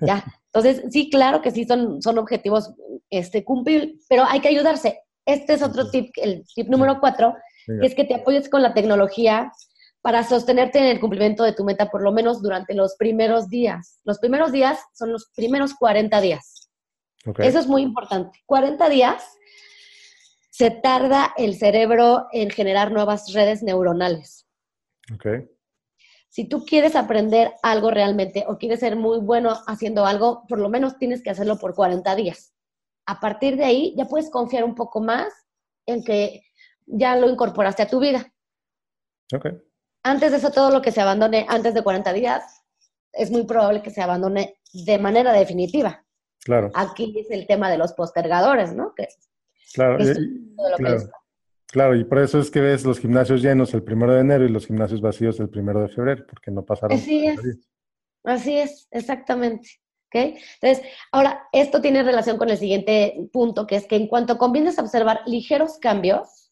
ya. 0.00 0.24
Entonces, 0.52 0.84
sí, 0.90 1.10
claro 1.10 1.42
que 1.42 1.50
sí 1.50 1.64
son, 1.64 2.00
son 2.00 2.18
objetivos 2.18 2.72
este, 3.10 3.44
cumplir, 3.44 3.98
pero 4.08 4.24
hay 4.24 4.40
que 4.40 4.48
ayudarse. 4.48 5.00
Este 5.26 5.54
es 5.54 5.62
otro 5.62 5.90
tip, 5.90 6.12
el 6.16 6.44
tip 6.54 6.68
número 6.68 6.98
cuatro, 7.00 7.34
que 7.66 7.86
es 7.86 7.94
que 7.94 8.04
te 8.04 8.14
apoyes 8.14 8.48
con 8.48 8.62
la 8.62 8.72
tecnología 8.72 9.52
para 10.00 10.22
sostenerte 10.22 10.78
en 10.78 10.84
el 10.84 11.00
cumplimiento 11.00 11.42
de 11.42 11.52
tu 11.52 11.64
meta 11.64 11.90
por 11.90 12.00
lo 12.00 12.12
menos 12.12 12.40
durante 12.40 12.74
los 12.74 12.94
primeros 12.96 13.48
días. 13.48 14.00
Los 14.04 14.18
primeros 14.20 14.52
días 14.52 14.78
son 14.94 15.12
los 15.12 15.30
primeros 15.34 15.74
40 15.74 16.20
días. 16.20 16.70
Eso 17.38 17.58
es 17.58 17.66
muy 17.66 17.82
importante. 17.82 18.40
40 18.46 18.88
días 18.88 19.24
se 20.50 20.70
tarda 20.70 21.34
el 21.36 21.56
cerebro 21.56 22.28
en 22.32 22.50
generar 22.50 22.92
nuevas 22.92 23.32
redes 23.32 23.62
neuronales. 23.64 24.46
Okay. 25.12 25.48
Si 26.36 26.44
tú 26.44 26.66
quieres 26.66 26.96
aprender 26.96 27.54
algo 27.62 27.90
realmente 27.90 28.44
o 28.46 28.58
quieres 28.58 28.80
ser 28.80 28.94
muy 28.94 29.20
bueno 29.20 29.56
haciendo 29.66 30.04
algo, 30.04 30.44
por 30.46 30.58
lo 30.58 30.68
menos 30.68 30.98
tienes 30.98 31.22
que 31.22 31.30
hacerlo 31.30 31.58
por 31.58 31.74
40 31.74 32.14
días. 32.14 32.52
A 33.06 33.20
partir 33.20 33.56
de 33.56 33.64
ahí 33.64 33.94
ya 33.96 34.04
puedes 34.04 34.28
confiar 34.28 34.62
un 34.62 34.74
poco 34.74 35.00
más 35.00 35.32
en 35.86 36.04
que 36.04 36.42
ya 36.84 37.16
lo 37.16 37.30
incorporaste 37.30 37.84
a 37.84 37.88
tu 37.88 38.00
vida. 38.00 38.34
Okay. 39.34 39.52
Antes 40.02 40.30
de 40.30 40.36
eso, 40.36 40.50
todo 40.50 40.70
lo 40.70 40.82
que 40.82 40.92
se 40.92 41.00
abandone 41.00 41.46
antes 41.48 41.72
de 41.72 41.82
40 41.82 42.12
días, 42.12 42.62
es 43.14 43.30
muy 43.30 43.46
probable 43.46 43.80
que 43.80 43.88
se 43.88 44.02
abandone 44.02 44.60
de 44.74 44.98
manera 44.98 45.32
definitiva. 45.32 46.04
Claro. 46.44 46.70
Aquí 46.74 47.18
es 47.18 47.30
el 47.30 47.46
tema 47.46 47.70
de 47.70 47.78
los 47.78 47.94
postergadores, 47.94 48.74
¿no? 48.74 48.94
Que, 48.94 49.08
claro. 49.72 49.96
claro. 50.76 50.98
Claro, 51.76 51.94
y 51.94 52.04
por 52.04 52.20
eso 52.20 52.40
es 52.40 52.50
que 52.50 52.62
ves 52.62 52.86
los 52.86 52.98
gimnasios 52.98 53.42
llenos 53.42 53.74
el 53.74 53.82
primero 53.82 54.14
de 54.14 54.22
enero 54.22 54.46
y 54.46 54.48
los 54.48 54.66
gimnasios 54.66 55.02
vacíos 55.02 55.38
el 55.40 55.50
primero 55.50 55.82
de 55.82 55.90
febrero, 55.90 56.24
porque 56.26 56.50
no 56.50 56.64
pasaron. 56.64 56.96
Así 56.96 57.26
es, 57.26 57.38
así 58.24 58.56
es, 58.56 58.88
exactamente. 58.90 59.68
¿Okay? 60.06 60.38
Entonces, 60.58 60.90
ahora, 61.12 61.42
esto 61.52 61.82
tiene 61.82 62.02
relación 62.02 62.38
con 62.38 62.48
el 62.48 62.56
siguiente 62.56 63.28
punto, 63.30 63.66
que 63.66 63.76
es 63.76 63.86
que 63.86 63.96
en 63.96 64.06
cuanto 64.06 64.38
comiences 64.38 64.78
a 64.78 64.82
observar 64.84 65.20
ligeros 65.26 65.76
cambios, 65.76 66.50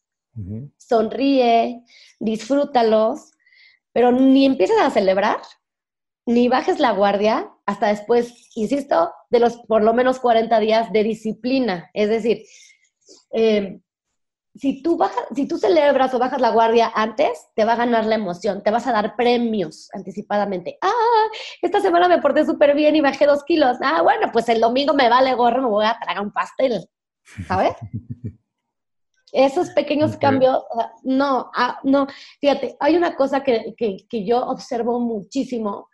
sonríe, 0.77 1.81
disfrútalos, 2.19 3.31
pero 3.93 4.11
ni 4.11 4.45
empieces 4.45 4.77
a 4.79 4.91
celebrar, 4.91 5.39
ni 6.27 6.49
bajes 6.49 6.79
la 6.79 6.91
guardia 6.91 7.49
hasta 7.65 7.87
después, 7.87 8.51
insisto, 8.53 9.11
de 9.31 9.39
los 9.39 9.57
por 9.57 9.81
lo 9.81 9.91
menos 9.95 10.19
40 10.19 10.59
días 10.59 10.93
de 10.93 11.03
disciplina. 11.03 11.89
Es 11.95 12.09
decir, 12.09 12.43
eh, 13.33 13.79
si 14.57 14.81
tú, 14.81 14.97
bajas, 14.97 15.25
si 15.35 15.47
tú 15.47 15.57
celebras 15.57 16.13
o 16.13 16.19
bajas 16.19 16.39
la 16.39 16.51
guardia 16.51 16.91
antes, 16.95 17.47
te 17.55 17.65
va 17.65 17.73
a 17.73 17.77
ganar 17.77 18.05
la 18.05 18.15
emoción, 18.15 18.63
te 18.63 18.71
vas 18.71 18.87
a 18.87 18.93
dar 18.93 19.15
premios 19.15 19.89
anticipadamente. 19.93 20.77
Ah, 20.81 21.27
esta 21.61 21.81
semana 21.81 22.07
me 22.07 22.21
porté 22.21 22.45
súper 22.45 22.73
bien 22.73 22.95
y 22.95 23.01
bajé 23.01 23.25
dos 23.25 23.43
kilos. 23.43 23.77
Ah, 23.81 24.01
bueno, 24.01 24.29
pues 24.31 24.47
el 24.47 24.61
domingo 24.61 24.93
me 24.93 25.09
vale 25.09 25.33
gorro, 25.33 25.61
me 25.61 25.69
voy 25.69 25.85
a 25.85 25.97
tragar 26.01 26.23
un 26.23 26.31
pastel, 26.31 26.87
¿sabes? 27.47 27.75
Esos 29.33 29.71
pequeños 29.71 30.15
cambios, 30.15 30.63
no, 31.03 31.51
ah, 31.53 31.77
no, 31.83 32.07
fíjate, 32.39 32.77
hay 32.79 32.95
una 32.95 33.17
cosa 33.17 33.43
que, 33.43 33.75
que, 33.77 34.25
yo 34.25 34.45
observo 34.45 35.01
muchísimo 35.01 35.89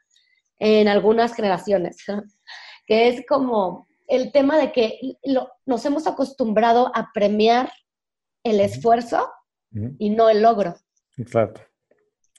en 0.59 0.87
algunas 0.87 1.33
generaciones, 1.33 1.97
que 2.85 3.07
es 3.07 3.25
como 3.27 3.87
el 4.07 4.31
tema 4.31 4.57
de 4.57 4.71
que 4.71 4.99
nos 5.65 5.85
hemos 5.85 6.05
acostumbrado 6.05 6.91
a 6.93 7.09
premiar 7.11 7.71
el 8.43 8.59
esfuerzo 8.59 9.31
y 9.97 10.09
no 10.09 10.29
el 10.29 10.41
logro. 10.41 10.75
Exacto, 11.17 11.61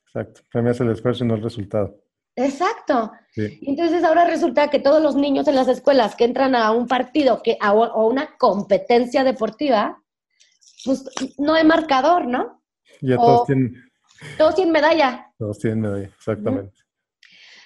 exacto. 0.06 0.42
Premias 0.50 0.80
el 0.80 0.90
esfuerzo 0.90 1.24
y 1.24 1.28
no 1.28 1.34
el 1.34 1.42
resultado. 1.42 1.98
Exacto. 2.36 3.12
Entonces 3.36 4.04
ahora 4.04 4.24
resulta 4.24 4.68
que 4.68 4.78
todos 4.78 5.02
los 5.02 5.16
niños 5.16 5.48
en 5.48 5.54
las 5.54 5.68
escuelas 5.68 6.16
que 6.16 6.24
entran 6.24 6.54
a 6.54 6.70
un 6.70 6.86
partido 6.86 7.42
que, 7.42 7.58
o 7.62 8.06
una 8.06 8.36
competencia 8.36 9.24
deportiva, 9.24 10.02
pues 10.84 11.04
no 11.38 11.54
hay 11.54 11.64
marcador, 11.64 12.26
¿no? 12.26 12.62
Ya 13.00 13.16
todos 13.16 13.46
tienen... 13.46 13.74
Todos 14.38 14.54
tienen 14.54 14.72
medalla. 14.72 15.32
Todos 15.36 15.58
tienen 15.58 15.80
medalla, 15.80 16.06
exactamente. 16.06 16.82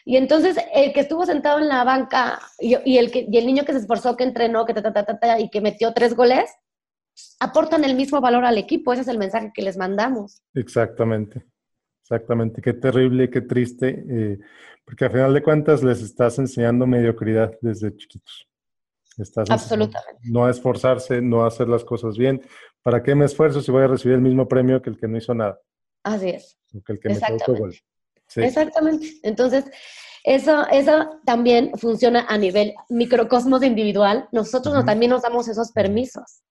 Y 0.06 0.16
entonces 0.16 0.56
el 0.72 0.92
que 0.92 1.00
estuvo 1.00 1.26
sentado 1.26 1.58
en 1.58 1.68
la 1.68 1.84
banca 1.84 2.40
y, 2.58 2.96
el, 2.96 3.10
que, 3.10 3.26
y 3.30 3.36
el 3.36 3.46
niño 3.46 3.64
que 3.64 3.72
se 3.72 3.80
esforzó, 3.80 4.16
que 4.16 4.24
entrenó, 4.24 4.64
que 4.64 4.72
ta, 4.72 5.40
y 5.40 5.50
que 5.50 5.60
metió 5.60 5.92
tres 5.92 6.14
goles, 6.14 6.48
aportan 7.40 7.84
el 7.84 7.94
mismo 7.94 8.20
valor 8.20 8.44
al 8.44 8.58
equipo. 8.58 8.92
Ese 8.92 9.02
es 9.02 9.08
el 9.08 9.18
mensaje 9.18 9.52
que 9.54 9.62
les 9.62 9.76
mandamos. 9.76 10.42
Exactamente, 10.54 11.44
exactamente. 12.02 12.60
Qué 12.62 12.72
terrible, 12.72 13.30
qué 13.30 13.42
triste, 13.42 14.04
eh, 14.08 14.38
porque 14.84 15.06
al 15.06 15.12
final 15.12 15.34
de 15.34 15.42
cuentas 15.42 15.82
les 15.82 16.02
estás 16.02 16.38
enseñando 16.38 16.86
mediocridad 16.86 17.52
desde 17.60 17.96
chiquitos. 17.96 18.48
Estás 19.18 19.50
Absolutamente. 19.50 20.20
No 20.24 20.48
esforzarse, 20.48 21.22
no 21.22 21.46
hacer 21.46 21.68
las 21.68 21.84
cosas 21.84 22.18
bien. 22.18 22.42
¿Para 22.82 23.02
qué 23.02 23.14
me 23.14 23.24
esfuerzo 23.24 23.62
si 23.62 23.70
voy 23.72 23.84
a 23.84 23.88
recibir 23.88 24.16
el 24.16 24.22
mismo 24.22 24.46
premio 24.46 24.82
que 24.82 24.90
el 24.90 24.98
que 24.98 25.08
no 25.08 25.16
hizo 25.16 25.34
nada? 25.34 25.58
Así 26.02 26.28
es. 26.30 26.58
que 26.84 26.92
el 26.92 27.00
que 27.00 27.08
me 27.08 27.58
gol. 27.58 27.74
Exactamente. 28.36 29.06
Entonces, 29.22 29.64
eso, 30.22 30.66
eso 30.68 31.20
también 31.24 31.72
funciona 31.78 32.26
a 32.28 32.36
nivel 32.36 32.74
microcosmos 32.90 33.62
individual. 33.62 34.28
Nosotros 34.32 34.84
también 34.84 35.10
nos 35.10 35.22
damos 35.22 35.48
esos 35.48 35.72
permisos 35.72 36.42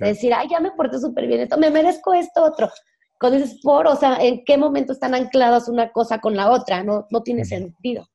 decir, 0.00 0.32
ay, 0.34 0.48
ya 0.48 0.60
me 0.60 0.72
porté 0.72 0.98
súper 0.98 1.26
bien 1.26 1.40
esto, 1.40 1.58
me 1.58 1.70
merezco 1.70 2.14
esto 2.14 2.42
otro. 2.42 2.70
Cuando 3.18 3.38
dices 3.38 3.60
por, 3.62 3.86
o 3.86 3.96
sea, 3.96 4.16
¿en 4.16 4.44
qué 4.44 4.58
momento 4.58 4.92
están 4.92 5.14
ancladas 5.14 5.68
una 5.68 5.92
cosa 5.92 6.20
con 6.20 6.36
la 6.36 6.50
otra? 6.50 6.82
No, 6.82 7.06
no 7.10 7.22
tiene 7.22 7.44
sentido. 7.44 8.06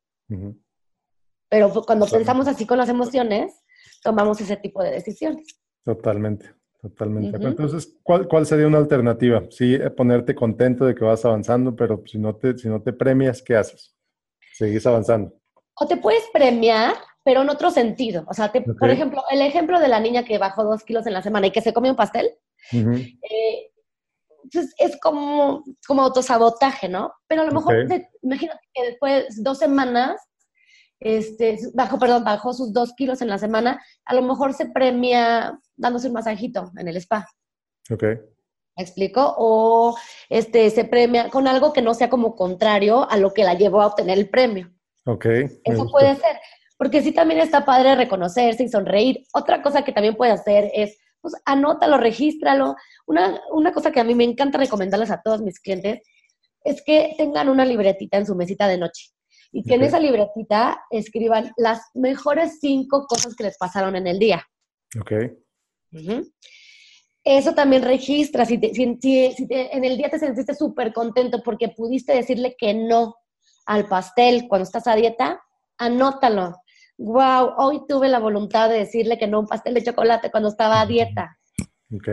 Pero 1.50 1.74
cuando 1.86 2.06
pensamos 2.06 2.48
así 2.48 2.66
con 2.66 2.78
las 2.78 2.90
emociones, 2.90 3.54
tomamos 4.04 4.40
ese 4.42 4.58
tipo 4.58 4.84
de 4.84 4.92
decisiones. 4.92 5.60
Totalmente, 5.84 6.54
Totalmente. 6.82 7.36
Entonces, 7.46 7.98
¿cuál, 8.04 8.28
¿cuál, 8.28 8.46
sería 8.46 8.68
una 8.68 8.78
alternativa? 8.78 9.44
Sí, 9.50 9.76
eh, 9.76 9.90
ponerte 9.90 10.34
contento 10.34 10.86
de 10.86 10.96
que 10.96 11.04
vas 11.04 11.26
avanzando, 11.26 11.76
pero 11.76 12.02
si 12.06 12.18
no 12.18 12.36
te, 12.36 12.58
si 12.58 12.70
no 12.70 12.82
te 12.82 12.94
premias, 12.94 13.42
¿qué 13.42 13.58
haces? 13.58 13.94
Seguís 14.54 14.86
avanzando. 14.86 15.34
O 15.76 15.88
te 15.88 15.98
puedes 15.98 16.24
premiar, 16.32 16.94
pero 17.30 17.44
en 17.44 17.50
otro 17.50 17.70
sentido. 17.70 18.26
O 18.28 18.34
sea, 18.34 18.52
por 18.52 18.90
ejemplo, 18.90 19.24
el 19.30 19.44
ejemplo 19.44 19.80
de 19.80 19.88
la 19.88 20.00
niña 20.00 20.26
que 20.26 20.40
bajó 20.40 20.64
dos 20.64 20.84
kilos 20.84 21.06
en 21.06 21.14
la 21.14 21.22
semana 21.22 21.46
y 21.46 21.52
que 21.52 21.62
se 21.62 21.74
comió 21.74 21.92
un 21.92 21.96
pastel, 21.96 22.32
eh, 22.72 23.72
pues 24.52 24.74
es 24.80 25.00
como, 25.00 25.64
como 25.86 26.02
autosabotaje, 26.02 26.90
¿no? 26.90 27.14
Pero 27.28 27.44
a 27.44 27.46
lo 27.46 27.52
mejor, 27.52 27.86
imagínate 28.24 28.62
que 28.74 28.84
después 28.84 29.36
de 29.36 29.44
dos 29.44 29.60
semanas 29.60 30.20
este, 31.00 31.60
bajó, 31.76 32.00
perdón, 32.00 32.24
bajó 32.24 32.52
sus 32.52 32.74
dos 32.74 32.96
kilos 32.96 33.22
en 33.22 33.28
la 33.28 33.38
semana, 33.38 33.80
a 34.06 34.16
lo 34.16 34.24
mejor 34.24 34.56
se 34.56 34.66
premia 34.66 35.56
dándose 35.76 36.08
un 36.08 36.14
masajito 36.14 36.72
en 36.80 36.88
el 36.88 36.98
spa. 36.98 37.28
Ok. 37.92 38.06
¿Me 38.76 38.84
explico? 38.84 39.36
O 39.38 39.96
este, 40.30 40.68
se 40.72 40.84
premia 40.84 41.30
con 41.30 41.48
algo 41.48 41.74
que 41.74 41.84
no 41.84 41.94
sea 41.94 42.10
como 42.10 42.36
contrario 42.36 43.08
a 43.08 43.18
lo 43.18 43.36
que 43.36 43.44
la 43.44 43.54
llevó 43.54 43.84
a 43.84 43.88
obtener 43.88 44.18
el 44.18 44.32
premio. 44.32 44.74
Ok. 45.06 45.26
Eso 45.64 45.86
puede 45.92 46.16
ser. 46.16 46.40
Porque 46.80 47.04
sí 47.04 47.12
también 47.12 47.42
está 47.42 47.64
padre 47.64 47.94
reconocerse 47.94 48.64
y 48.64 48.70
sonreír. 48.70 49.26
Otra 49.34 49.62
cosa 49.62 49.84
que 49.84 49.92
también 49.92 50.16
puede 50.16 50.32
hacer 50.32 50.72
es, 50.74 50.98
pues 51.22 51.36
anótalo, 51.46 51.98
regístralo. 51.98 52.76
Una, 53.06 53.40
una 53.52 53.72
cosa 53.72 53.92
que 53.92 54.00
a 54.00 54.04
mí 54.04 54.16
me 54.16 54.24
encanta 54.24 54.58
recomendarles 54.58 55.12
a 55.12 55.22
todos 55.22 55.42
mis 55.42 55.60
clientes 55.60 56.00
es 56.64 56.82
que 56.82 57.14
tengan 57.18 57.50
una 57.50 57.66
libretita 57.66 58.18
en 58.18 58.26
su 58.26 58.36
mesita 58.36 58.68
de 58.68 58.78
noche 58.78 59.12
y 59.52 59.64
que 59.64 59.76
en 59.76 59.84
esa 59.84 60.00
libretita 60.00 60.80
escriban 60.90 61.52
las 61.58 61.82
mejores 61.94 62.60
cinco 62.60 63.06
cosas 63.08 63.36
que 63.36 63.44
les 63.44 63.58
pasaron 63.58 63.96
en 63.96 64.08
el 64.08 64.20
día. 64.20 64.46
Ok. 65.00 65.12
Eso 67.24 67.54
también 67.54 67.84
registra, 67.84 68.46
si, 68.46 68.60
en 68.62 69.86
el 69.86 69.98
día 69.98 70.10
te 70.10 70.20
sentiste 70.20 70.56
súper 70.56 70.94
contento 70.94 71.42
porque 71.44 71.70
pudiste 71.70 72.14
decirle 72.14 72.56
que 72.58 72.74
no 72.74 73.16
al 73.66 73.88
pastel 73.88 74.48
cuando 74.48 74.64
estás 74.64 74.88
a 74.88 74.96
dieta, 74.96 75.42
anótalo. 75.78 76.56
Wow, 77.00 77.54
hoy 77.56 77.82
tuve 77.88 78.10
la 78.10 78.20
voluntad 78.20 78.68
de 78.68 78.80
decirle 78.80 79.18
que 79.18 79.26
no 79.26 79.38
a 79.38 79.40
un 79.40 79.48
pastel 79.48 79.74
de 79.74 79.84
chocolate 79.84 80.30
cuando 80.32 80.50
estaba 80.50 80.82
a 80.82 80.86
dieta. 80.86 81.40
Ok. 81.96 82.10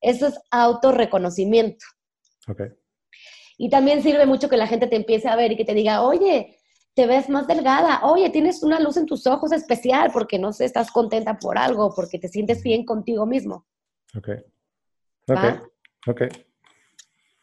Eso 0.00 0.28
es 0.28 0.40
autorreconocimiento. 0.50 1.84
Ok. 2.48 2.62
Y 3.58 3.68
también 3.68 4.02
sirve 4.02 4.24
mucho 4.24 4.48
que 4.48 4.56
la 4.56 4.66
gente 4.66 4.86
te 4.86 4.96
empiece 4.96 5.28
a 5.28 5.36
ver 5.36 5.52
y 5.52 5.56
que 5.58 5.66
te 5.66 5.74
diga, 5.74 6.00
oye, 6.00 6.58
te 6.94 7.06
ves 7.06 7.28
más 7.28 7.46
delgada, 7.46 8.00
oye, 8.04 8.30
tienes 8.30 8.62
una 8.62 8.80
luz 8.80 8.96
en 8.96 9.04
tus 9.04 9.26
ojos 9.26 9.52
especial 9.52 10.10
porque 10.14 10.38
no 10.38 10.54
sé, 10.54 10.64
estás 10.64 10.90
contenta 10.90 11.38
por 11.38 11.58
algo, 11.58 11.92
porque 11.94 12.18
te 12.18 12.28
sientes 12.28 12.62
bien 12.62 12.86
contigo 12.86 13.26
mismo. 13.26 13.66
Ok. 14.16 14.30
Ok. 15.28 15.68
Ok. 16.06 16.22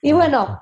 Y 0.01 0.11
bueno, 0.13 0.59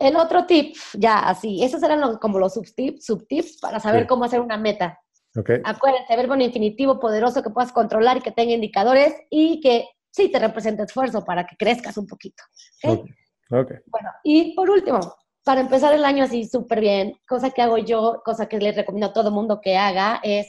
el 0.00 0.16
otro 0.16 0.44
tip, 0.44 0.74
ya 0.94 1.20
así, 1.20 1.62
esos 1.62 1.80
eran 1.84 2.16
como 2.16 2.40
los 2.40 2.54
subtips, 2.54 3.04
subtips 3.04 3.60
para 3.60 3.78
saber 3.78 4.08
cómo 4.08 4.24
hacer 4.24 4.40
una 4.40 4.56
meta. 4.56 4.98
Okay. 5.36 5.60
Acuérdense, 5.64 6.16
verbo 6.16 6.34
en 6.34 6.42
infinitivo 6.42 6.98
poderoso 6.98 7.42
que 7.42 7.50
puedas 7.50 7.72
controlar 7.72 8.16
y 8.16 8.20
que 8.20 8.32
tenga 8.32 8.52
indicadores 8.52 9.14
y 9.30 9.60
que 9.60 9.86
sí 10.10 10.30
te 10.30 10.38
represente 10.38 10.82
esfuerzo 10.82 11.24
para 11.24 11.46
que 11.46 11.56
crezcas 11.56 11.96
un 11.96 12.06
poquito. 12.06 12.42
¿okay? 12.82 13.04
Okay. 13.50 13.76
Bueno, 13.86 14.10
y 14.24 14.54
por 14.54 14.68
último, 14.70 15.00
para 15.44 15.60
empezar 15.60 15.94
el 15.94 16.04
año 16.04 16.24
así 16.24 16.46
súper 16.46 16.80
bien, 16.80 17.18
cosa 17.26 17.50
que 17.50 17.62
hago 17.62 17.78
yo, 17.78 18.20
cosa 18.24 18.48
que 18.48 18.58
le 18.58 18.72
recomiendo 18.72 19.06
a 19.06 19.12
todo 19.12 19.30
mundo 19.30 19.60
que 19.62 19.76
haga, 19.76 20.20
es 20.22 20.46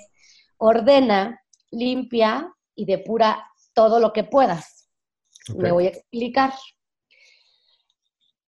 ordena, 0.57 1.39
limpia 1.71 2.53
y 2.75 2.85
depura 2.85 3.47
todo 3.73 3.99
lo 3.99 4.11
que 4.11 4.23
puedas. 4.23 4.89
Me 5.55 5.71
voy 5.71 5.85
a 5.85 5.89
explicar. 5.89 6.51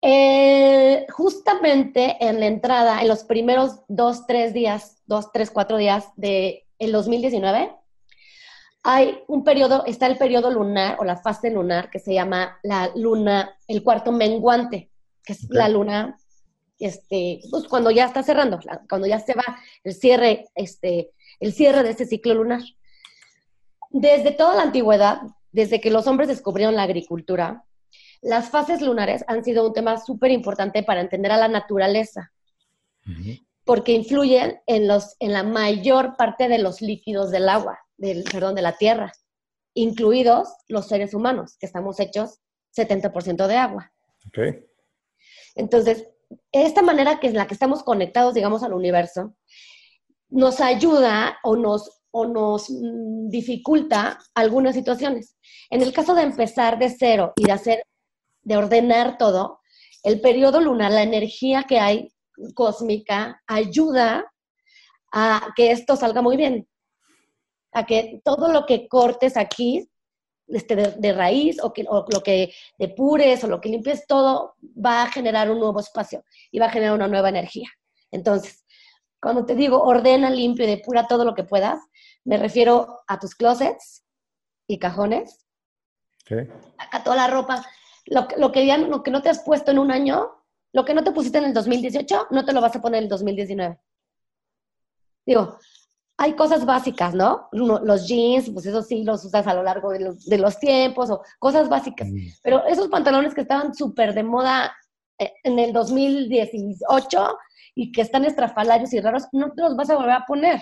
Eh, 0.08 1.08
justamente 1.10 2.18
en 2.20 2.39
la 2.39 2.46
entrada, 2.46 3.02
en 3.02 3.08
los 3.08 3.24
primeros 3.24 3.80
dos, 3.88 4.28
tres 4.28 4.54
días, 4.54 5.02
dos, 5.08 5.32
tres, 5.32 5.50
cuatro 5.50 5.78
días 5.78 6.06
de 6.15 6.68
el 6.78 6.91
2019, 6.91 7.76
hay 8.84 9.24
un 9.28 9.44
periodo, 9.44 9.84
está 9.88 10.06
el 10.06 10.20
periodo 10.20 10.52
lunar 10.52 10.98
o 11.00 11.06
la 11.06 11.18
fase 11.18 11.50
lunar 11.50 11.89
que 11.89 11.98
se 11.98 12.13
llama 12.13 12.60
la 12.62 12.91
luna, 12.96 13.58
el 13.68 13.82
cuarto 13.82 14.12
menguante, 14.12 14.91
que 15.24 15.34
es 15.34 15.50
la 15.50 15.70
luna 15.70 16.20
este, 16.78 17.39
pues 17.50 17.68
cuando 17.68 17.89
ya 17.89 18.06
está 18.06 18.22
cerrando, 18.22 18.60
cuando 18.88 19.08
ya 19.08 19.20
se 19.20 19.34
va 19.34 19.58
el 19.84 19.96
cierre, 19.96 20.50
este, 20.54 21.13
el 21.39 21.52
cierre 21.52 21.82
de 21.82 21.89
este 21.89 22.06
ciclo 22.06 22.36
lunar. 22.36 22.62
Desde 23.89 24.30
toda 24.30 24.54
la 24.54 24.62
antigüedad, 24.62 25.22
desde 25.52 25.82
que 25.82 25.89
los 25.89 26.06
hombres 26.06 26.28
descubrieron 26.28 26.76
la 26.76 26.84
agricultura, 26.84 27.65
las 28.26 28.50
fases 28.50 28.82
lunares 28.82 29.24
han 29.28 29.44
sido 29.44 29.68
un 29.68 29.74
tema 29.74 30.04
súper 30.04 30.32
importante 30.32 30.82
para 30.82 31.02
entender 31.02 31.32
a 31.32 31.38
la 31.38 31.48
naturaleza, 31.48 32.32
porque 33.64 33.92
influyen 33.92 34.60
en, 34.66 34.88
los, 34.88 35.16
en 35.20 35.32
la 35.32 35.44
mayor 35.44 36.18
parte 36.18 36.48
de 36.48 36.58
los 36.58 36.82
líquidos 36.82 37.30
del 37.30 37.48
agua, 37.48 37.78
del, 37.98 38.24
perdón, 38.24 38.56
de 38.56 38.64
la 38.64 38.78
tierra, 38.78 39.14
incluidos 39.76 40.50
los 40.68 40.88
seres 40.88 41.14
humanos, 41.14 41.56
que 41.60 41.68
estamos 41.68 42.00
hechos 42.00 42.40
70% 42.76 43.46
de 43.46 43.58
agua. 43.58 43.94
Okay. 44.30 44.66
Entonces, 45.54 46.08
esta 46.52 46.82
manera 46.82 47.20
que 47.20 47.28
es 47.28 47.34
la 47.34 47.46
que 47.46 47.54
estamos 47.54 47.84
conectados, 47.84 48.34
digamos, 48.34 48.64
al 48.64 48.74
universo, 48.74 49.36
nos 50.30 50.62
ayuda 50.62 51.38
o 51.44 51.56
nos, 51.56 52.02
o 52.10 52.26
nos 52.26 52.72
mm, 52.72 53.30
dificulta 53.30 54.18
algunas 54.34 54.74
situaciones. 54.74 55.38
En 55.70 55.84
el 55.84 55.94
caso 55.94 56.16
de 56.16 56.24
empezar 56.24 56.80
de 56.80 56.90
cero 56.90 57.34
y 57.36 57.44
de 57.44 57.52
hacer, 57.52 57.84
de 58.46 58.56
ordenar 58.56 59.18
todo, 59.18 59.60
el 60.04 60.22
periodo 60.22 60.62
lunar, 60.62 60.92
la 60.92 61.04
energía 61.04 61.64
que 61.64 61.80
hay 61.80 62.14
cósmica, 62.54 63.42
ayuda 63.48 64.32
a 65.12 65.54
que 65.56 65.72
esto 65.72 65.96
salga 65.96 66.22
muy 66.22 66.38
bien. 66.38 66.68
A 67.74 67.86
que 67.86 68.22
todo 68.24 68.54
lo 68.54 68.66
que 68.66 68.88
cortes 68.88 69.36
aquí 69.36 69.90
este, 70.48 70.76
de, 70.76 71.14
raíz 71.14 71.62
o, 71.62 71.74
que, 71.74 71.84
lo 71.84 72.22
que 72.24 72.54
depures 72.78 73.44
o 73.44 73.48
lo 73.48 73.60
que 73.60 73.70
limpies, 73.70 74.06
todo 74.06 74.56
va 74.64 75.04
a 75.04 75.12
generar 75.12 75.50
un 75.50 75.60
nuevo 75.60 75.80
espacio 75.80 76.24
y 76.52 76.60
va 76.60 76.68
a 76.68 76.72
generar 76.72 76.94
una 76.94 77.08
nueva 77.08 77.30
energía. 77.30 77.70
Entonces, 78.12 78.64
cuando 79.20 79.46
te 79.46 79.56
digo 79.56 79.82
ordena, 79.82 80.30
limpio 80.30 80.66
y 80.66 80.70
depura 80.70 81.08
todo 81.08 81.26
lo 81.26 81.34
que 81.34 81.44
puedas, 81.44 81.80
me 82.24 82.38
refiero 82.38 83.02
a 83.08 83.20
tus 83.20 83.34
closets 83.34 84.06
y 84.68 84.78
cajones, 84.78 85.46
a, 86.92 87.04
toda 87.04 87.16
la 87.16 87.28
ropa, 87.28 87.66
lo, 88.06 88.28
lo, 88.38 88.52
que 88.52 88.65
ya, 88.65 88.78
lo 88.78 89.04
que 89.04 89.12
no 89.12 89.22
te 89.22 89.30
has 89.30 89.44
puesto 89.44 89.72
en 89.72 89.80
un 89.80 89.91
año, 89.91 90.32
lo 90.74 90.86
que 90.86 90.94
no 90.94 91.04
te 91.04 91.12
pusiste 91.12 91.38
en 91.38 91.46
el 91.46 91.54
2018, 91.54 92.28
no 92.32 92.46
te 92.46 92.54
lo 92.54 92.62
vas 92.62 92.76
a 92.76 92.82
poner 92.82 93.00
en 93.00 93.04
el 93.06 93.10
2019. 93.10 93.80
Digo, 95.26 95.58
hay 96.18 96.34
cosas 96.34 96.65
básicas, 96.65 97.13
¿no? 97.13 97.50
Los 97.52 98.08
jeans, 98.08 98.50
pues 98.50 98.65
eso 98.65 98.82
sí 98.82 99.04
los 99.04 99.26
usas 99.26 99.46
a 99.48 99.54
lo 99.54 99.63
largo 99.63 99.91
de 99.91 100.38
los, 100.38 100.60
tiempos 100.60 101.10
o 101.10 101.22
cosas 101.39 101.68
básicas. 101.68 102.08
Mm. 102.08 102.28
Pero 102.41 102.65
esos 102.68 102.88
pantalones 102.88 103.34
que 103.34 103.41
estaban 103.41 103.74
súper 103.74 104.13
de 104.13 104.24
moda 104.24 104.76
eh, 105.20 105.34
en 105.44 105.60
el 105.60 105.74
2018 105.74 107.38
y 107.76 107.91
que 107.91 108.02
están 108.02 108.24
estrafalarios 108.24 108.94
y 108.94 109.02
raros, 109.02 109.26
no 109.34 109.52
te 109.52 109.62
los 109.62 109.76
vas 109.76 109.89
a 109.89 109.96
volver 109.96 110.12
a 110.12 110.26
poner. 110.26 110.62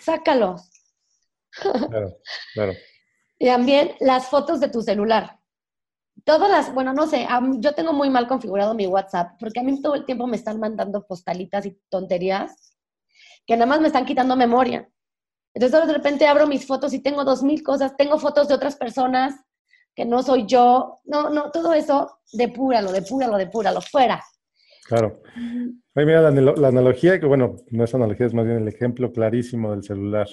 Sácalos. 0.00 0.70
Claro, 1.50 2.16
claro. 2.52 2.72
Y 3.38 3.46
también 3.46 3.92
las 4.00 4.26
fotos 4.26 4.60
de 4.60 4.68
tu 4.68 4.82
celular. 4.82 5.38
Todas 6.24 6.50
las, 6.50 6.74
bueno, 6.74 6.94
no 6.94 7.06
sé, 7.06 7.26
yo 7.58 7.74
tengo 7.74 7.92
muy 7.92 8.08
mal 8.08 8.26
configurado 8.26 8.74
mi 8.74 8.86
WhatsApp 8.86 9.32
porque 9.38 9.60
a 9.60 9.62
mí 9.62 9.80
todo 9.82 9.94
el 9.94 10.06
tiempo 10.06 10.26
me 10.26 10.36
están 10.36 10.58
mandando 10.58 11.06
postalitas 11.06 11.66
y 11.66 11.78
tonterías 11.90 12.74
que 13.46 13.56
nada 13.56 13.66
más 13.66 13.80
me 13.80 13.88
están 13.88 14.06
quitando 14.06 14.34
memoria. 14.34 14.88
Entonces 15.52 15.86
de 15.86 15.92
repente 15.92 16.26
abro 16.26 16.46
mis 16.46 16.66
fotos 16.66 16.94
y 16.94 17.00
tengo 17.00 17.24
dos 17.24 17.42
mil 17.42 17.62
cosas, 17.62 17.96
tengo 17.96 18.18
fotos 18.18 18.48
de 18.48 18.54
otras 18.54 18.76
personas 18.76 19.34
que 19.94 20.04
no 20.04 20.22
soy 20.22 20.46
yo. 20.46 21.00
No, 21.04 21.30
no, 21.30 21.50
todo 21.50 21.72
eso, 21.72 22.20
depúralo, 22.32 22.90
depúralo, 22.90 23.36
depúralo, 23.36 23.80
fuera. 23.80 24.22
Claro. 24.86 25.22
Ay, 25.94 26.06
mira, 26.06 26.20
la, 26.20 26.68
analogía, 26.68 27.20
que 27.20 27.26
bueno, 27.26 27.56
no 27.70 27.84
es 27.84 27.94
analogía, 27.94 28.26
es 28.26 28.34
más 28.34 28.44
bien 28.44 28.58
el 28.58 28.68
ejemplo 28.68 29.12
clarísimo 29.12 29.70
del 29.70 29.84
celular. 29.84 30.26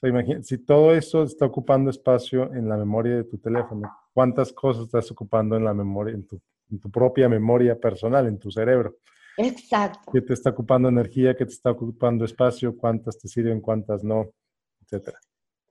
O 0.00 0.06
sea, 0.06 0.08
imagínate, 0.08 0.44
si 0.44 0.56
todo 0.56 0.94
eso 0.94 1.24
está 1.24 1.44
ocupando 1.44 1.90
espacio 1.90 2.54
en 2.54 2.70
la 2.70 2.78
memoria 2.78 3.16
de 3.16 3.24
tu 3.24 3.36
teléfono, 3.36 3.94
¿cuántas 4.14 4.50
cosas 4.50 4.84
estás 4.84 5.10
ocupando 5.10 5.56
en 5.56 5.64
la 5.64 5.74
memoria, 5.74 6.14
en 6.14 6.26
tu, 6.26 6.40
en 6.70 6.80
tu 6.80 6.90
propia 6.90 7.28
memoria 7.28 7.78
personal, 7.78 8.26
en 8.26 8.38
tu 8.38 8.50
cerebro? 8.50 8.96
Exacto. 9.36 10.10
¿Qué 10.10 10.22
te 10.22 10.32
está 10.32 10.48
ocupando 10.48 10.88
energía? 10.88 11.36
¿Qué 11.36 11.44
te 11.44 11.52
está 11.52 11.72
ocupando 11.72 12.24
espacio? 12.24 12.74
¿Cuántas 12.78 13.18
te 13.18 13.28
sirven? 13.28 13.60
¿Cuántas 13.60 14.02
no? 14.02 14.30
Etcétera. 14.80 15.18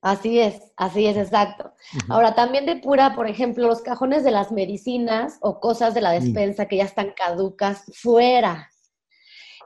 Así 0.00 0.38
es, 0.38 0.72
así 0.76 1.06
es, 1.06 1.16
exacto. 1.16 1.72
Ahora, 2.08 2.36
también 2.36 2.66
depura, 2.66 3.16
por 3.16 3.28
ejemplo, 3.28 3.66
los 3.66 3.82
cajones 3.82 4.22
de 4.22 4.30
las 4.30 4.52
medicinas 4.52 5.38
o 5.40 5.58
cosas 5.58 5.92
de 5.92 6.02
la 6.02 6.12
mm. 6.12 6.22
despensa 6.22 6.68
que 6.68 6.76
ya 6.76 6.84
están 6.84 7.14
caducas, 7.16 7.84
fuera. 7.94 8.70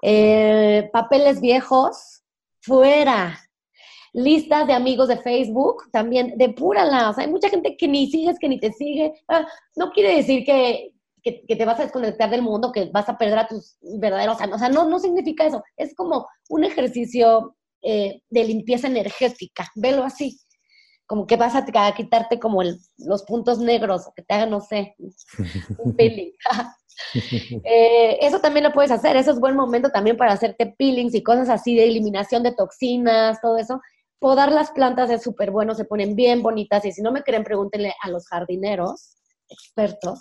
Eh, 0.00 0.88
papeles 0.90 1.42
viejos, 1.42 2.24
fuera. 2.62 3.38
Listas 4.14 4.66
de 4.66 4.72
amigos 4.72 5.08
de 5.08 5.18
Facebook, 5.18 5.90
también 5.90 6.34
depúrala. 6.36 7.10
O 7.10 7.12
sea, 7.12 7.24
hay 7.24 7.30
mucha 7.30 7.50
gente 7.50 7.76
que 7.76 7.88
ni 7.88 8.10
sigues, 8.10 8.38
que 8.38 8.48
ni 8.48 8.58
te 8.58 8.72
sigue. 8.72 9.12
Ah, 9.28 9.46
no 9.76 9.90
quiere 9.90 10.16
decir 10.16 10.44
que, 10.44 10.92
te 11.22 11.64
vas 11.64 11.80
a 11.80 11.84
desconectar 11.84 12.30
del 12.30 12.42
mundo, 12.42 12.70
que 12.70 12.90
vas 12.92 13.08
a 13.08 13.18
perder 13.18 13.38
a 13.38 13.48
tus 13.48 13.76
verdaderos 13.80 14.36
O 14.40 14.58
sea, 14.58 14.68
no, 14.68 14.88
no 14.88 14.98
significa 14.98 15.44
eso. 15.44 15.62
Es 15.76 15.94
como 15.94 16.28
un 16.48 16.64
ejercicio 16.64 17.56
eh, 17.82 18.22
de 18.30 18.44
limpieza 18.44 18.86
energética. 18.86 19.68
Velo 19.74 20.04
así. 20.04 20.38
Como 21.06 21.26
que 21.26 21.36
vas 21.36 21.54
a, 21.54 21.64
quitarte 21.94 22.38
como 22.38 22.62
los 22.62 23.22
puntos 23.24 23.58
negros, 23.58 24.08
que 24.14 24.22
te 24.22 24.34
hagan, 24.34 24.50
no 24.50 24.60
sé, 24.60 24.94
un 25.78 25.94
peeling. 25.94 26.30
Eh, 27.64 28.18
eso 28.20 28.38
también 28.38 28.62
lo 28.62 28.72
puedes 28.72 28.92
hacer. 28.92 29.16
Eso 29.16 29.32
es 29.32 29.40
buen 29.40 29.56
momento 29.56 29.90
también 29.90 30.16
para 30.16 30.32
hacerte 30.32 30.76
peelings 30.78 31.12
y 31.16 31.24
cosas 31.24 31.48
así 31.48 31.74
de 31.74 31.88
eliminación 31.88 32.44
de 32.44 32.52
toxinas, 32.52 33.40
todo 33.40 33.58
eso 33.58 33.80
podar 34.18 34.52
las 34.52 34.70
plantas 34.70 35.10
es 35.10 35.22
súper 35.22 35.50
bueno, 35.50 35.74
se 35.74 35.84
ponen 35.84 36.16
bien 36.16 36.42
bonitas 36.42 36.84
y 36.84 36.92
si 36.92 37.02
no 37.02 37.12
me 37.12 37.22
creen, 37.22 37.44
pregúntenle 37.44 37.94
a 38.00 38.10
los 38.10 38.26
jardineros 38.28 39.16
expertos 39.48 40.20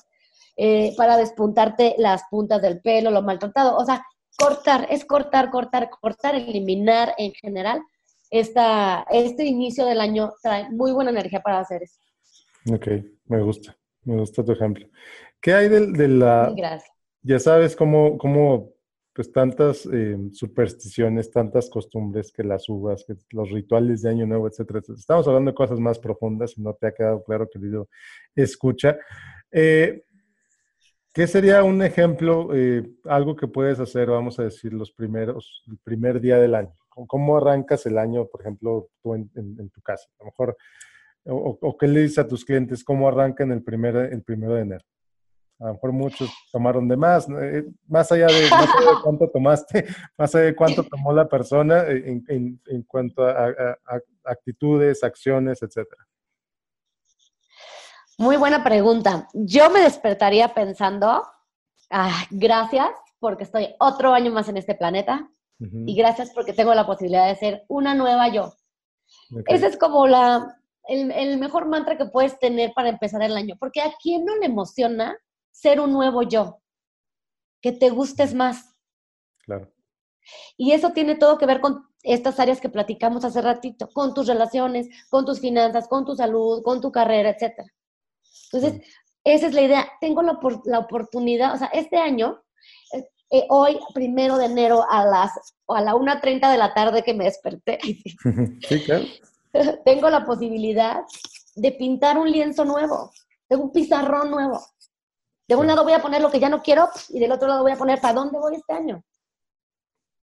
eh, 0.58 0.94
para 0.98 1.18
despuntarte 1.18 1.96
las 1.98 2.24
puntas 2.30 2.62
del 2.62 2.82
pelo, 2.82 3.12
lo 3.12 3.22
maltratado. 3.22 3.78
O 3.78 3.86
sea, 3.86 4.06
cortar, 4.38 4.88
es 4.90 5.06
cortar, 5.06 5.50
cortar, 5.50 5.90
cortar, 5.90 6.36
eliminar 6.36 7.14
en 7.18 7.34
general. 7.34 7.82
Esta, 8.30 9.06
este 9.12 9.46
inicio 9.46 9.86
del 9.86 10.02
año 10.02 10.34
trae 10.42 10.70
muy 10.70 10.92
buena 10.92 11.12
energía 11.12 11.42
para 11.42 11.60
hacer 11.60 11.84
eso. 11.84 12.00
Ok, 12.72 12.88
me 13.26 13.42
gusta, 13.42 13.78
me 14.04 14.18
gusta 14.18 14.44
tu 14.44 14.52
ejemplo. 14.52 14.88
¿Qué 15.40 15.54
hay 15.54 15.70
de, 15.70 15.88
de 15.92 16.08
la... 16.08 16.52
Gracias. 16.56 16.92
Ya 17.22 17.40
sabes 17.40 17.76
cómo, 17.76 18.18
cómo 18.18 18.73
pues 19.14 19.32
tantas 19.32 19.88
eh, 19.92 20.18
supersticiones, 20.32 21.30
tantas 21.32 21.70
costumbres 21.70 22.32
que 22.32 22.44
las 22.44 22.68
uvas, 22.68 23.06
que 23.06 23.16
los 23.30 23.52
rituales 23.52 24.02
de 24.02 24.10
Año 24.10 24.26
Nuevo, 24.26 24.48
etcétera, 24.48 24.82
Estamos 24.96 25.28
hablando 25.28 25.52
de 25.52 25.56
cosas 25.56 25.80
más 25.80 26.00
profundas, 26.00 26.58
y 26.58 26.62
no 26.62 26.74
te 26.74 26.88
ha 26.88 26.94
quedado 26.94 27.24
claro, 27.24 27.48
querido 27.48 27.90
escucha. 28.36 28.98
Eh, 29.52 30.04
¿Qué 31.14 31.28
sería 31.28 31.64
un 31.64 31.84
ejemplo, 31.84 32.56
eh, 32.56 32.90
algo 33.04 33.36
que 33.36 33.48
puedes 33.48 33.80
hacer, 33.80 34.10
vamos 34.10 34.40
a 34.40 34.44
decir, 34.44 34.74
los 34.74 34.92
primeros, 34.92 35.64
el 35.68 35.78
primer 35.78 36.20
día 36.20 36.38
del 36.38 36.56
año? 36.56 36.74
¿Cómo 36.90 37.38
arrancas 37.38 37.86
el 37.86 38.00
año, 38.00 38.26
por 38.26 38.42
ejemplo, 38.42 38.90
tú 39.02 39.14
en, 39.14 39.70
tu 39.70 39.82
casa? 39.82 40.10
A 40.20 40.24
lo 40.24 40.26
mejor, 40.26 40.58
o, 41.26 41.58
o, 41.62 41.78
qué 41.78 41.88
le 41.88 42.02
dices 42.02 42.18
a 42.18 42.28
tus 42.28 42.44
clientes, 42.44 42.84
cómo 42.84 43.08
arrancan 43.08 43.52
el, 43.52 43.64
primer, 43.64 43.96
el 43.96 44.24
primero 44.24 44.56
de 44.56 44.62
enero? 44.62 44.86
A 45.64 45.68
lo 45.68 45.74
mejor 45.76 45.94
muchos 45.94 46.30
tomaron 46.52 46.90
de 46.90 46.98
más, 46.98 47.26
eh, 47.30 47.64
más 47.88 48.12
allá 48.12 48.28
de, 48.28 48.50
cuánto 49.02 49.30
tomaste, 49.30 49.86
más 50.18 50.36
allá 50.36 50.46
de 50.48 50.56
cuánto 50.58 50.84
tomó 50.84 51.14
la 51.14 51.30
persona 51.30 51.84
eh, 51.88 52.22
en, 52.28 52.84
cuanto 52.86 53.26
a, 53.26 53.78
actitudes, 54.26 55.06
acciones, 55.06 55.62
etcétera. 55.62 56.06
Muy 58.18 58.36
buena 58.36 58.62
pregunta. 58.62 59.30
Yo 59.34 59.70
me 59.70 59.80
despertaría 59.80 60.54
pensando, 60.54 61.24
ah, 61.90 62.26
gracias 62.30 62.90
porque 63.20 63.46
estoy 63.46 63.70
otro 63.80 64.14
año 64.14 64.34
más 64.34 64.50
en 64.50 64.58
este 64.58 64.76
planeta 64.76 65.30
y 65.60 65.96
gracias 65.96 66.32
porque 66.36 66.52
tengo 66.52 66.74
la 66.74 66.86
posibilidad 66.86 67.30
de 67.30 67.38
ser 67.38 67.64
una 67.70 67.96
nueva 67.96 68.28
yo. 68.28 68.54
Ese 69.46 69.68
es 69.68 69.78
como 69.78 70.08
la, 70.08 70.58
el, 70.90 71.10
el, 71.10 71.38
mejor 71.38 71.70
mantra 71.70 71.98
que 71.98 72.08
puedes 72.08 72.38
tener 72.38 72.74
para 72.74 72.90
empezar 72.90 73.22
el 73.22 73.38
año, 73.38 73.56
porque 73.58 73.80
a 73.80 73.94
quién 74.02 74.26
no 74.26 74.36
le 74.36 74.48
emociona 74.48 75.18
ser 75.54 75.80
un 75.80 75.94
nuevo 75.94 76.24
yo, 76.24 76.60
que 77.62 77.72
te 77.72 77.90
gustes 77.90 78.34
más. 78.34 78.76
Claro. 79.46 79.72
Y 80.58 80.72
eso 80.72 80.92
tiene 80.92 81.16
todo 81.16 81.38
que 81.38 81.46
ver 81.46 81.62
con 81.62 81.88
estas 82.02 82.40
áreas 82.40 82.60
que 82.60 82.70
platicamos 82.70 83.24
hace 83.24 83.42
ratito, 83.42 83.90
con 83.94 84.14
tus 84.14 84.28
relaciones, 84.28 84.90
con 85.10 85.26
tus 85.26 85.40
finanzas, 85.40 85.88
con 85.88 86.06
tu 86.06 86.16
salud, 86.16 86.62
con 86.64 86.82
tu 86.82 86.92
carrera, 86.92 87.30
etc. 87.30 87.62
Entonces, 88.52 88.82
esa 89.24 89.48
es 89.48 89.54
la 89.54 89.62
idea. 89.62 89.92
Tengo 90.02 90.22
la, 90.22 90.38
la 90.66 90.80
oportunidad, 90.80 91.54
o 91.54 91.58
sea, 91.58 91.68
este 91.68 91.98
año, 91.98 92.44
eh, 92.94 93.08
eh, 93.32 93.46
hoy, 93.50 93.80
primero 93.94 94.38
de 94.38 94.46
enero, 94.46 94.86
a 94.90 95.06
las 95.06 95.32
a 95.70 95.82
la 95.82 95.94
1.30 95.94 96.52
de 96.52 96.58
la 96.58 96.74
tarde 96.74 97.04
que 97.04 97.14
me 97.14 97.26
desperté, 97.26 97.80
sí, 98.68 98.84
claro. 98.84 99.06
tengo 99.86 100.10
la 100.10 100.26
posibilidad 100.26 101.04
de 101.56 101.72
pintar 101.72 102.18
un 102.18 102.30
lienzo 102.32 102.66
nuevo, 102.66 103.12
de 103.50 103.56
un 103.56 103.72
pizarrón 103.72 104.32
nuevo. 104.32 104.60
De 105.48 105.56
un 105.56 105.68
lado 105.68 105.84
voy 105.84 105.94
a 105.94 106.02
poner 106.02 106.22
lo 106.22 106.32
que 106.32 106.40
ya 106.40 106.50
no 106.50 106.62
quiero 106.62 106.90
y 107.10 107.20
del 107.20 107.32
otro 107.32 107.48
lado 107.48 107.64
voy 107.64 107.72
a 107.72 107.78
poner 107.78 108.00
para 108.00 108.14
dónde 108.14 108.40
voy 108.40 108.56
este 108.56 108.74
año. 108.74 109.04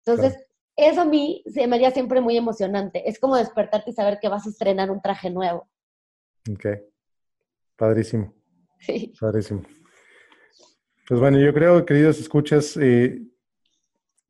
Entonces, 0.05 0.47
eso 0.77 1.03
a 1.03 1.05
mí 1.05 1.45
se 1.47 1.67
me 1.67 1.77
haría 1.77 1.91
siempre 1.91 2.21
muy 2.21 2.37
emocionante. 2.37 3.09
Es 3.09 3.19
como 3.19 3.37
despertarte 3.37 3.91
y 3.91 3.95
saber 3.95 4.19
que 4.21 4.29
vas 4.29 4.47
a 4.47 4.51
estrenar 4.51 4.91
un 4.91 5.03
traje 5.03 5.31
nuevo. 5.31 5.69
Ok. 6.51 6.67
Padrísimo. 7.77 8.35
Sí. 8.81 9.13
Padrísimo. 9.21 9.63
Pues 11.07 11.21
bueno, 11.21 11.39
yo 11.39 11.53
creo, 11.53 11.85
queridos 11.85 12.19
escuchas, 12.19 12.77
eh, 12.79 13.23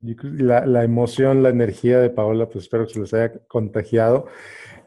la, 0.00 0.66
la, 0.66 0.84
emoción, 0.84 1.42
la 1.42 1.50
energía 1.50 2.00
de 2.00 2.10
Paola, 2.10 2.48
pues 2.48 2.64
espero 2.64 2.86
que 2.86 2.94
se 2.94 3.00
les 3.00 3.14
haya 3.14 3.32
contagiado 3.46 4.26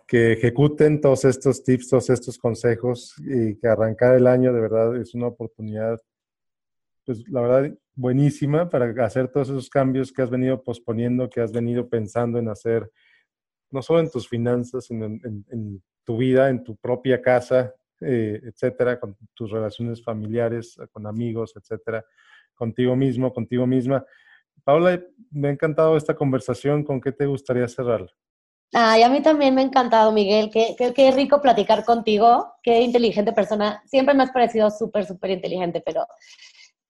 que 0.08 0.34
ejecuten 0.34 1.02
todos 1.02 1.26
estos 1.26 1.64
tips, 1.64 1.90
todos 1.90 2.10
estos 2.10 2.38
consejos 2.38 3.16
y 3.20 3.56
que 3.56 3.68
arrancar 3.68 4.16
el 4.16 4.28
año 4.28 4.54
de 4.54 4.62
verdad 4.62 4.96
es 4.98 5.16
una 5.16 5.28
oportunidad, 5.28 6.00
pues 7.06 7.28
la 7.30 7.42
verdad, 7.42 7.78
buenísima 7.96 8.70
para 8.70 8.94
hacer 9.06 9.30
todos 9.30 9.50
esos 9.50 9.70
cambios 9.70 10.12
que 10.12 10.22
has 10.22 10.30
venido 10.30 10.62
posponiendo, 10.62 11.30
que 11.30 11.42
has 11.42 11.52
venido 11.52 11.88
pensando 11.88 12.38
en 12.38 12.50
hacer, 12.50 12.92
no 13.72 13.82
solo 13.82 14.00
en 14.02 14.12
tus 14.12 14.28
finanzas, 14.28 14.86
sino 14.86 15.06
en, 15.06 15.84
tu 16.04 16.18
vida, 16.18 16.50
en 16.50 16.64
tu 16.64 16.76
propia 16.76 17.20
casa, 17.20 17.74
eh, 18.00 18.40
etcétera, 18.44 19.00
con 19.00 19.18
tus 19.34 19.50
relaciones 19.50 20.04
familiares, 20.04 20.78
con 20.92 21.08
amigos, 21.08 21.54
etcétera, 21.56 22.06
contigo 22.54 22.96
mismo, 22.96 23.34
contigo 23.34 23.66
misma. 23.66 24.06
Paula, 24.64 25.04
me 25.32 25.48
ha 25.48 25.52
encantado 25.52 25.98
esta 25.98 26.16
conversación. 26.16 26.84
¿Con 26.84 27.02
qué 27.02 27.12
te 27.12 27.26
gustaría 27.26 27.68
cerrarla? 27.68 28.12
Ay, 28.74 29.04
a 29.04 29.10
mí 29.10 29.22
también 29.22 29.56
me 29.56 29.62
ha 29.62 29.66
encantado, 29.66 30.12
Miguel. 30.12 30.50
Qué, 30.52 30.76
qué, 30.94 31.12
rico 31.12 31.42
platicar 31.42 31.86
contigo. 31.86 32.54
Qué 32.62 32.82
inteligente 32.82 33.32
persona. 33.32 33.82
Siempre 33.86 34.14
me 34.14 34.24
has 34.24 34.32
parecido 34.32 34.70
súper, 34.70 35.06
súper 35.06 35.32
inteligente, 35.32 35.82
pero 35.86 36.06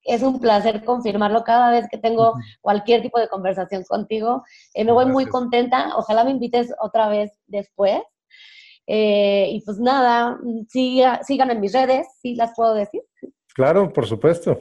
es 0.01 0.23
un 0.23 0.39
placer 0.39 0.83
confirmarlo 0.83 1.43
cada 1.43 1.71
vez 1.71 1.88
que 1.89 1.97
tengo 1.97 2.33
cualquier 2.61 3.01
tipo 3.01 3.19
de 3.19 3.27
conversación 3.27 3.83
contigo. 3.83 4.43
Eh, 4.73 4.83
me 4.83 4.91
voy 4.91 5.05
muy 5.05 5.25
contenta. 5.27 5.95
Ojalá 5.95 6.23
me 6.23 6.31
invites 6.31 6.73
otra 6.79 7.07
vez 7.09 7.31
después. 7.47 8.01
Eh, 8.88 9.49
y 9.51 9.61
pues 9.61 9.79
nada, 9.79 10.38
siga, 10.69 11.23
sigan 11.23 11.49
en 11.51 11.59
mis 11.59 11.73
redes, 11.73 12.07
¿sí 12.21 12.35
las 12.35 12.53
puedo 12.55 12.75
decir? 12.75 13.01
Claro, 13.55 13.91
por 13.91 14.05
supuesto. 14.05 14.59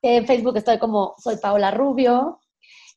En 0.00 0.26
Facebook 0.26 0.56
estoy 0.56 0.78
como 0.78 1.14
soy 1.18 1.36
Paola 1.36 1.70
Rubio. 1.70 2.40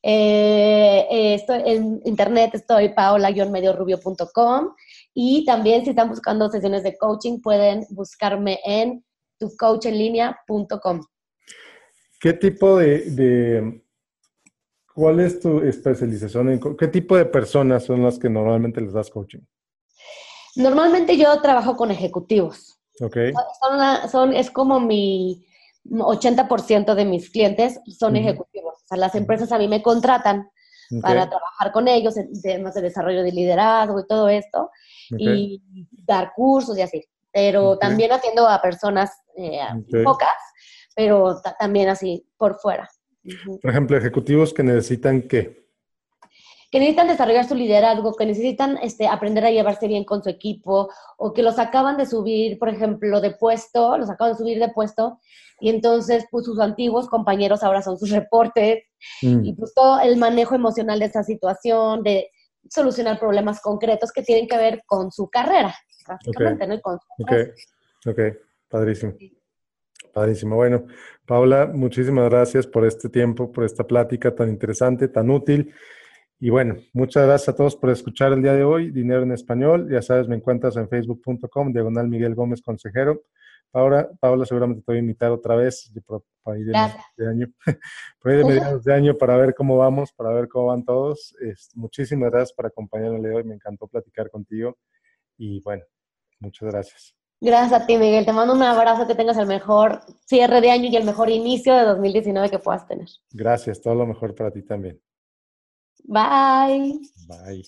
Eh, 0.08 1.04
eh, 1.10 1.34
estoy, 1.34 1.62
en 1.64 2.00
internet 2.04 2.54
estoy 2.54 2.90
paola-mediorubio.com 2.90 4.72
y 5.12 5.44
también 5.44 5.82
si 5.82 5.90
están 5.90 6.08
buscando 6.08 6.48
sesiones 6.48 6.84
de 6.84 6.96
coaching 6.96 7.40
pueden 7.40 7.84
buscarme 7.90 8.60
en 8.64 9.04
tucoachenlinea.com. 9.40 11.00
¿Qué 12.20 12.34
tipo 12.34 12.76
de, 12.76 13.82
cuál 14.94 15.18
es 15.18 15.40
tu 15.40 15.58
especialización? 15.58 16.50
En, 16.50 16.76
¿Qué 16.76 16.86
tipo 16.86 17.16
de 17.16 17.24
personas 17.24 17.82
son 17.82 18.04
las 18.04 18.16
que 18.16 18.30
normalmente 18.30 18.80
les 18.80 18.92
das 18.92 19.10
coaching? 19.10 19.40
Normalmente 20.54 21.16
yo 21.16 21.40
trabajo 21.40 21.76
con 21.76 21.90
ejecutivos. 21.90 22.78
Ok. 23.00 23.16
Son, 24.12 24.32
es 24.32 24.52
como 24.52 24.78
mi 24.78 25.44
80% 25.90 26.94
de 26.94 27.04
mis 27.04 27.28
clientes 27.28 27.80
son 27.98 28.14
ejecutivos. 28.14 28.65
O 28.86 28.88
sea, 28.88 28.98
las 28.98 29.16
empresas 29.16 29.50
a 29.50 29.58
mí 29.58 29.66
me 29.66 29.82
contratan 29.82 30.48
para 31.02 31.28
trabajar 31.28 31.72
con 31.72 31.88
ellos 31.88 32.16
en 32.16 32.40
temas 32.40 32.74
de 32.74 32.82
desarrollo 32.82 33.24
de 33.24 33.32
liderazgo 33.32 33.98
y 33.98 34.06
todo 34.06 34.28
esto, 34.28 34.70
y 35.10 35.60
dar 35.90 36.32
cursos 36.34 36.78
y 36.78 36.82
así. 36.82 37.04
Pero 37.32 37.76
también 37.76 38.12
atiendo 38.12 38.48
a 38.48 38.62
personas 38.62 39.10
eh, 39.36 39.58
pocas, 40.04 40.28
pero 40.94 41.40
también 41.58 41.88
así 41.88 42.24
por 42.36 42.60
fuera. 42.60 42.88
Por 43.60 43.70
ejemplo, 43.70 43.96
ejecutivos 43.96 44.54
que 44.54 44.62
necesitan 44.62 45.22
qué? 45.22 45.65
Que 46.70 46.78
necesitan 46.78 47.08
desarrollar 47.08 47.46
su 47.46 47.54
liderazgo, 47.54 48.14
que 48.14 48.26
necesitan 48.26 48.78
este, 48.82 49.06
aprender 49.06 49.44
a 49.44 49.50
llevarse 49.50 49.88
bien 49.88 50.04
con 50.04 50.22
su 50.22 50.28
equipo, 50.28 50.90
o 51.16 51.32
que 51.32 51.42
los 51.42 51.58
acaban 51.58 51.96
de 51.96 52.06
subir, 52.06 52.58
por 52.58 52.68
ejemplo, 52.68 53.20
de 53.20 53.30
puesto, 53.30 53.96
los 53.98 54.10
acaban 54.10 54.32
de 54.34 54.38
subir 54.38 54.58
de 54.58 54.68
puesto, 54.70 55.20
y 55.60 55.70
entonces 55.70 56.26
pues 56.30 56.44
sus 56.44 56.60
antiguos 56.60 57.08
compañeros 57.08 57.62
ahora 57.62 57.82
son 57.82 57.98
sus 57.98 58.10
reportes, 58.10 58.82
mm. 59.22 59.44
y 59.44 59.54
pues 59.54 59.72
todo 59.74 60.00
el 60.00 60.16
manejo 60.16 60.54
emocional 60.54 60.98
de 60.98 61.06
esa 61.06 61.22
situación, 61.22 62.02
de 62.02 62.30
solucionar 62.68 63.18
problemas 63.18 63.60
concretos 63.60 64.10
que 64.12 64.22
tienen 64.22 64.48
que 64.48 64.56
ver 64.56 64.82
con 64.86 65.12
su 65.12 65.28
carrera, 65.30 65.74
básicamente, 66.06 66.66
¿no? 66.66 66.80
con 66.80 66.94
ok, 66.94 67.32
ok, 68.06 68.20
padrísimo. 68.68 69.14
Padrísimo. 70.12 70.56
Bueno, 70.56 70.86
Paula, 71.26 71.66
muchísimas 71.66 72.30
gracias 72.30 72.66
por 72.66 72.86
este 72.86 73.10
tiempo, 73.10 73.52
por 73.52 73.64
esta 73.64 73.84
plática 73.84 74.34
tan 74.34 74.48
interesante, 74.48 75.08
tan 75.08 75.28
útil. 75.28 75.74
Y 76.38 76.50
bueno, 76.50 76.76
muchas 76.92 77.26
gracias 77.26 77.48
a 77.48 77.56
todos 77.56 77.76
por 77.76 77.90
escuchar 77.90 78.32
el 78.32 78.42
día 78.42 78.52
de 78.52 78.62
hoy. 78.62 78.90
Dinero 78.90 79.22
en 79.22 79.32
español. 79.32 79.88
Ya 79.90 80.02
sabes, 80.02 80.28
me 80.28 80.36
encuentras 80.36 80.76
en 80.76 80.88
facebook.com, 80.88 81.72
diagonal 81.72 82.08
Miguel 82.08 82.34
Gómez 82.34 82.60
Consejero. 82.60 83.22
Ahora, 83.72 84.08
Paula, 84.20 84.44
seguramente 84.44 84.82
te 84.82 84.92
voy 84.92 84.96
a 84.96 85.00
invitar 85.00 85.30
otra 85.30 85.56
vez 85.56 85.90
por, 86.06 86.22
ahí 86.44 86.62
de, 86.62 86.72
de 87.16 87.28
año, 87.28 87.46
por 88.20 88.32
ahí 88.32 88.38
de 88.38 88.44
mediados 88.44 88.84
de 88.84 88.94
año 88.94 89.16
para 89.16 89.36
ver 89.36 89.54
cómo 89.54 89.76
vamos, 89.76 90.12
para 90.12 90.30
ver 90.30 90.48
cómo 90.48 90.66
van 90.66 90.84
todos. 90.84 91.34
muchísimas 91.74 92.30
gracias 92.30 92.52
por 92.52 92.66
acompañarme 92.66 93.34
hoy. 93.34 93.44
Me 93.44 93.54
encantó 93.54 93.86
platicar 93.86 94.30
contigo. 94.30 94.76
Y 95.38 95.60
bueno, 95.62 95.84
muchas 96.38 96.70
gracias. 96.70 97.14
Gracias 97.40 97.82
a 97.82 97.86
ti, 97.86 97.98
Miguel. 97.98 98.24
Te 98.24 98.32
mando 98.32 98.54
un 98.54 98.62
abrazo, 98.62 99.06
que 99.06 99.14
tengas 99.14 99.36
el 99.36 99.46
mejor 99.46 100.00
cierre 100.26 100.60
de 100.60 100.70
año 100.70 100.88
y 100.88 100.96
el 100.96 101.04
mejor 101.04 101.28
inicio 101.28 101.74
de 101.74 101.82
2019 101.82 102.50
que 102.50 102.58
puedas 102.58 102.86
tener. 102.86 103.08
Gracias, 103.30 103.80
todo 103.80 103.94
lo 103.94 104.06
mejor 104.06 104.34
para 104.34 104.50
ti 104.50 104.62
también. 104.62 105.00
Bye. 106.04 106.92
Bye. 107.26 107.64